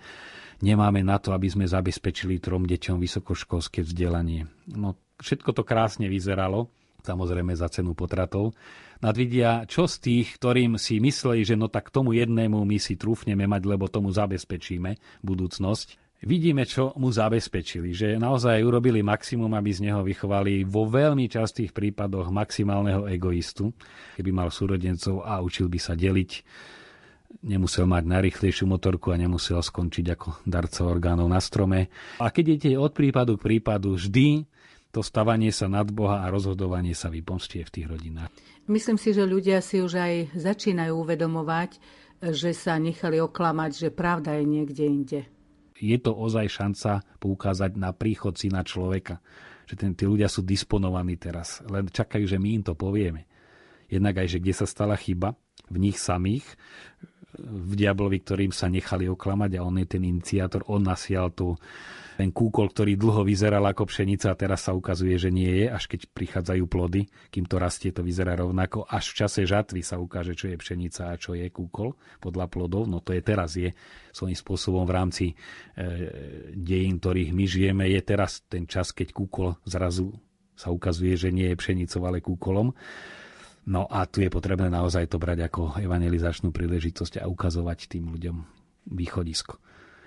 Nemáme 0.64 1.04
na 1.04 1.20
to, 1.20 1.36
aby 1.36 1.52
sme 1.52 1.68
zabezpečili 1.68 2.40
trom 2.40 2.64
deťom 2.64 2.96
vysokoškolské 2.96 3.84
vzdelanie. 3.84 4.48
No, 4.72 4.96
všetko 5.20 5.52
to 5.52 5.62
krásne 5.68 6.08
vyzeralo, 6.08 6.72
samozrejme 7.04 7.52
za 7.52 7.68
cenu 7.68 7.92
potratov. 7.92 8.56
Nadvidia, 9.04 9.68
čo 9.68 9.84
z 9.84 10.00
tých, 10.00 10.40
ktorým 10.40 10.80
si 10.80 10.96
mysleli, 10.96 11.44
že 11.44 11.60
no 11.60 11.68
tak 11.68 11.92
tomu 11.92 12.16
jednému 12.16 12.56
my 12.64 12.80
si 12.80 12.96
trúfneme 12.96 13.44
mať, 13.44 13.62
lebo 13.68 13.92
tomu 13.92 14.08
zabezpečíme 14.08 15.20
budúcnosť. 15.20 16.06
Vidíme, 16.24 16.64
čo 16.64 16.96
mu 16.96 17.12
zabezpečili, 17.12 17.92
že 17.92 18.16
naozaj 18.16 18.64
urobili 18.64 19.04
maximum, 19.04 19.52
aby 19.52 19.68
z 19.68 19.84
neho 19.84 20.00
vychovali 20.00 20.64
vo 20.64 20.88
veľmi 20.88 21.28
častých 21.28 21.76
prípadoch 21.76 22.32
maximálneho 22.32 23.04
egoistu, 23.04 23.76
keby 24.16 24.32
mal 24.32 24.48
súrodencov 24.48 25.20
a 25.20 25.44
učil 25.44 25.68
by 25.68 25.76
sa 25.76 25.92
deliť, 25.92 26.30
nemusel 27.42 27.86
mať 27.86 28.04
najrychlejšiu 28.06 28.66
motorku 28.66 29.14
a 29.14 29.20
nemusel 29.20 29.58
skončiť 29.60 30.06
ako 30.12 30.28
darca 30.46 30.86
orgánov 30.86 31.30
na 31.30 31.38
strome. 31.38 31.92
A 32.18 32.30
keď 32.30 32.58
idete 32.58 32.78
od 32.78 32.92
prípadu 32.92 33.38
k 33.38 33.46
prípadu, 33.54 33.94
vždy 33.94 34.46
to 34.90 35.04
stavanie 35.04 35.52
sa 35.52 35.68
nad 35.68 35.86
Boha 35.92 36.24
a 36.24 36.32
rozhodovanie 36.32 36.96
sa 36.96 37.12
vypomstie 37.12 37.62
v 37.68 37.72
tých 37.72 37.86
rodinách. 37.86 38.32
Myslím 38.66 38.98
si, 38.98 39.14
že 39.14 39.28
ľudia 39.28 39.62
si 39.62 39.78
už 39.78 39.92
aj 39.94 40.14
začínajú 40.34 40.96
uvedomovať, 40.96 41.78
že 42.32 42.50
sa 42.56 42.80
nechali 42.80 43.20
oklamať, 43.20 43.70
že 43.76 43.88
pravda 43.92 44.40
je 44.40 44.44
niekde 44.48 44.84
inde. 44.84 45.20
Je 45.76 45.96
to 46.00 46.16
ozaj 46.16 46.48
šanca 46.48 47.04
poukázať 47.20 47.76
na 47.76 47.92
príchod 47.92 48.32
syna 48.32 48.64
človeka. 48.64 49.20
Že 49.68 49.74
ten, 49.76 49.92
tí 49.92 50.04
ľudia 50.08 50.30
sú 50.30 50.40
disponovaní 50.46 51.18
teraz, 51.20 51.60
len 51.68 51.90
čakajú, 51.90 52.24
že 52.24 52.40
my 52.40 52.48
im 52.56 52.62
to 52.64 52.72
povieme. 52.72 53.28
Jednak 53.90 54.24
aj, 54.24 54.32
že 54.32 54.38
kde 54.40 54.54
sa 54.56 54.66
stala 54.66 54.96
chyba, 54.96 55.36
v 55.66 55.76
nich 55.82 55.98
samých, 55.98 56.46
v 57.38 57.72
diablovi, 57.76 58.24
ktorým 58.24 58.52
sa 58.52 58.66
nechali 58.66 59.06
oklamať 59.06 59.50
a 59.56 59.64
on 59.64 59.76
je 59.80 59.86
ten 59.86 60.02
iniciátor, 60.02 60.64
on 60.72 60.84
nasial 60.84 61.32
tú 61.32 61.56
ten 62.16 62.32
kúkol, 62.32 62.72
ktorý 62.72 62.96
dlho 62.96 63.28
vyzeral 63.28 63.60
ako 63.68 63.92
pšenica 63.92 64.32
a 64.32 64.38
teraz 64.40 64.64
sa 64.64 64.72
ukazuje, 64.72 65.20
že 65.20 65.28
nie 65.28 65.52
je, 65.52 65.66
až 65.68 65.84
keď 65.84 66.08
prichádzajú 66.16 66.64
plody, 66.64 67.04
kým 67.28 67.44
to 67.44 67.60
rastie, 67.60 67.92
to 67.92 68.00
vyzerá 68.00 68.32
rovnako. 68.40 68.88
Až 68.88 69.12
v 69.12 69.16
čase 69.20 69.44
žatvy 69.44 69.84
sa 69.84 70.00
ukáže, 70.00 70.32
čo 70.32 70.48
je 70.48 70.56
pšenica 70.56 71.12
a 71.12 71.20
čo 71.20 71.36
je 71.36 71.44
kúkol 71.52 71.92
podľa 72.24 72.48
plodov. 72.48 72.88
No 72.88 73.04
to 73.04 73.12
je 73.12 73.20
teraz, 73.20 73.60
je 73.60 73.68
svojím 74.16 74.32
spôsobom 74.32 74.88
v 74.88 74.96
rámci 74.96 75.26
e, 75.28 75.34
dejín, 76.56 76.96
ktorých 76.96 77.36
my 77.36 77.44
žijeme, 77.44 77.84
je 77.92 78.00
teraz 78.00 78.40
ten 78.48 78.64
čas, 78.64 78.96
keď 78.96 79.12
kúkol 79.12 79.60
zrazu 79.68 80.16
sa 80.56 80.72
ukazuje, 80.72 81.20
že 81.20 81.28
nie 81.28 81.52
je 81.52 81.60
pšenicou, 81.60 82.00
ale 82.08 82.24
kúkolom. 82.24 82.72
No 83.66 83.86
a 83.90 84.06
tu 84.06 84.22
je 84.22 84.30
potrebné 84.30 84.70
naozaj 84.70 85.10
to 85.10 85.18
brať 85.18 85.50
ako 85.50 85.82
evangelizačnú 85.82 86.54
príležitosť 86.54 87.18
a 87.18 87.26
ukazovať 87.26 87.90
tým 87.90 88.14
ľuďom 88.14 88.36
východisko 88.94 89.58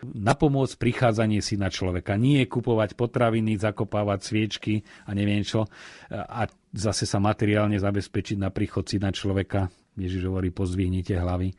na 0.03 0.33
pomoc 0.35 0.71
prichádzanie 0.79 1.43
si 1.43 1.59
na 1.59 1.67
človeka. 1.67 2.15
Nie 2.15 2.47
kupovať 2.47 2.95
potraviny, 2.95 3.59
zakopávať 3.59 4.19
sviečky 4.23 4.73
a 5.07 5.11
neviem 5.11 5.43
čo 5.43 5.67
a 6.11 6.47
zase 6.71 7.03
sa 7.03 7.19
materiálne 7.19 7.75
zabezpečiť 7.75 8.37
na 8.39 8.49
príchod 8.53 8.87
si 8.87 9.01
na 9.01 9.11
človeka. 9.11 9.67
Ježiš 9.99 10.31
hovorí, 10.31 10.53
pozdvihnite 10.53 11.19
hlavy. 11.19 11.51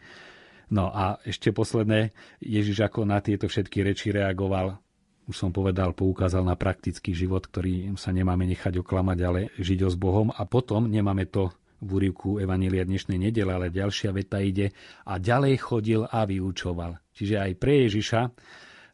No 0.70 0.88
a 0.88 1.18
ešte 1.26 1.50
posledné, 1.50 2.14
Ježiš 2.40 2.86
ako 2.86 3.04
na 3.04 3.18
tieto 3.20 3.50
všetky 3.50 3.82
reči 3.82 4.14
reagoval, 4.14 4.78
už 5.26 5.36
som 5.36 5.50
povedal, 5.50 5.92
poukázal 5.92 6.46
na 6.46 6.56
praktický 6.56 7.12
život, 7.12 7.44
ktorý 7.44 7.94
sa 7.98 8.14
nemáme 8.14 8.46
nechať 8.48 8.80
oklamať, 8.80 9.18
ale 9.20 9.40
žiť 9.58 9.78
ho 9.84 9.90
s 9.90 9.98
Bohom 9.98 10.32
a 10.32 10.42
potom 10.46 10.88
nemáme 10.88 11.26
to 11.28 11.52
v 11.80 11.88
úrivku 11.88 12.38
Evanília 12.38 12.84
dnešnej 12.84 13.16
nedele, 13.16 13.50
ale 13.50 13.72
ďalšia 13.72 14.12
veta 14.12 14.38
ide 14.38 14.72
a 15.08 15.16
ďalej 15.16 15.54
chodil 15.60 16.00
a 16.04 16.28
vyučoval. 16.28 17.00
Čiže 17.16 17.36
aj 17.40 17.52
pre 17.56 17.88
Ježiša 17.88 18.20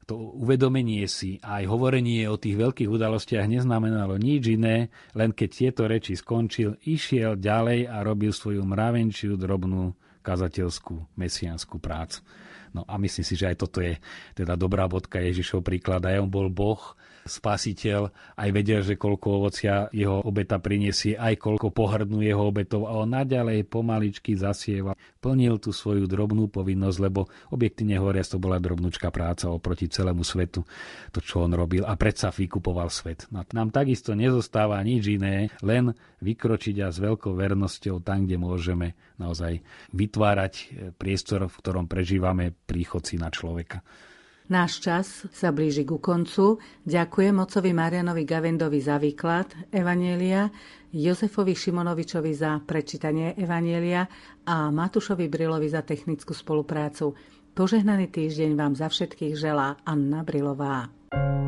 to 0.06 0.38
uvedomenie 0.38 1.02
si 1.10 1.42
aj 1.42 1.66
hovorenie 1.66 2.30
o 2.30 2.38
tých 2.38 2.54
veľkých 2.54 2.86
udalostiach 2.86 3.50
neznamenalo 3.50 4.14
nič 4.14 4.54
iné, 4.54 4.86
len 5.18 5.34
keď 5.34 5.48
tieto 5.50 5.82
reči 5.90 6.14
skončil, 6.14 6.78
išiel 6.86 7.34
ďalej 7.34 7.90
a 7.90 8.06
robil 8.06 8.30
svoju 8.30 8.62
mravenčiu 8.62 9.34
drobnú 9.34 9.90
kazateľskú 10.22 11.18
mesianskú 11.18 11.82
prácu. 11.82 12.22
No 12.70 12.86
a 12.86 12.94
myslím 13.02 13.26
si, 13.26 13.34
že 13.34 13.50
aj 13.50 13.56
toto 13.66 13.82
je 13.82 13.98
teda 14.38 14.54
dobrá 14.54 14.86
bodka 14.86 15.18
Ježišov 15.18 15.66
príklad. 15.66 16.06
Aj 16.06 16.22
on 16.22 16.30
bol 16.30 16.54
Boh, 16.54 16.94
spasiteľ 17.26 18.08
aj 18.38 18.48
vedel, 18.54 18.80
že 18.86 18.94
koľko 18.94 19.42
ovocia 19.42 19.90
jeho 19.90 20.22
obeta 20.22 20.62
prinesie, 20.62 21.18
aj 21.18 21.42
koľko 21.42 21.74
pohrdnú 21.74 22.22
jeho 22.22 22.46
obetov 22.46 22.86
a 22.86 22.96
on 23.02 23.12
naďalej 23.12 23.66
pomaličky 23.66 24.38
zasieva. 24.38 24.94
Plnil 25.18 25.58
tú 25.58 25.74
svoju 25.74 26.06
drobnú 26.06 26.46
povinnosť, 26.46 26.98
lebo 27.02 27.26
objektívne 27.50 27.98
hovoriac 27.98 28.30
to 28.30 28.38
bola 28.38 28.62
drobnúčka 28.62 29.10
práca 29.10 29.50
oproti 29.50 29.90
celému 29.90 30.22
svetu, 30.22 30.62
to 31.10 31.18
čo 31.18 31.42
on 31.42 31.52
robil 31.52 31.82
a 31.82 31.98
predsa 31.98 32.30
vykupoval 32.30 32.88
svet. 32.88 33.26
No, 33.34 33.42
nám 33.50 33.74
takisto 33.74 34.14
nezostáva 34.14 34.78
nič 34.86 35.02
iné, 35.10 35.50
len 35.66 35.92
vykročiť 36.22 36.86
a 36.86 36.94
s 36.94 37.02
veľkou 37.02 37.34
vernosťou 37.34 38.00
tam, 38.06 38.24
kde 38.24 38.38
môžeme 38.38 38.94
naozaj 39.18 39.60
vytvárať 39.90 40.54
priestor, 40.94 41.50
v 41.50 41.58
ktorom 41.58 41.90
prežívame 41.90 42.54
príchod 42.54 43.02
na 43.18 43.30
človeka. 43.30 43.82
Náš 44.46 44.78
čas 44.78 45.26
sa 45.34 45.50
blíži 45.50 45.82
ku 45.82 45.98
koncu. 45.98 46.62
Ďakujem 46.86 47.34
ocovi 47.42 47.74
Marianovi 47.74 48.22
Gavendovi 48.22 48.78
za 48.78 48.94
výklad 48.94 49.74
Evanielia, 49.74 50.46
Jozefovi 50.94 51.50
Šimonovičovi 51.50 52.30
za 52.30 52.62
prečítanie 52.62 53.34
Evanielia 53.34 54.06
a 54.46 54.70
Matušovi 54.70 55.26
Brilovi 55.26 55.66
za 55.66 55.82
technickú 55.82 56.30
spoluprácu. 56.30 57.18
Požehnaný 57.58 58.06
týždeň 58.06 58.54
vám 58.54 58.78
za 58.78 58.86
všetkých 58.86 59.34
želá 59.34 59.82
Anna 59.82 60.22
Brilová. 60.22 60.94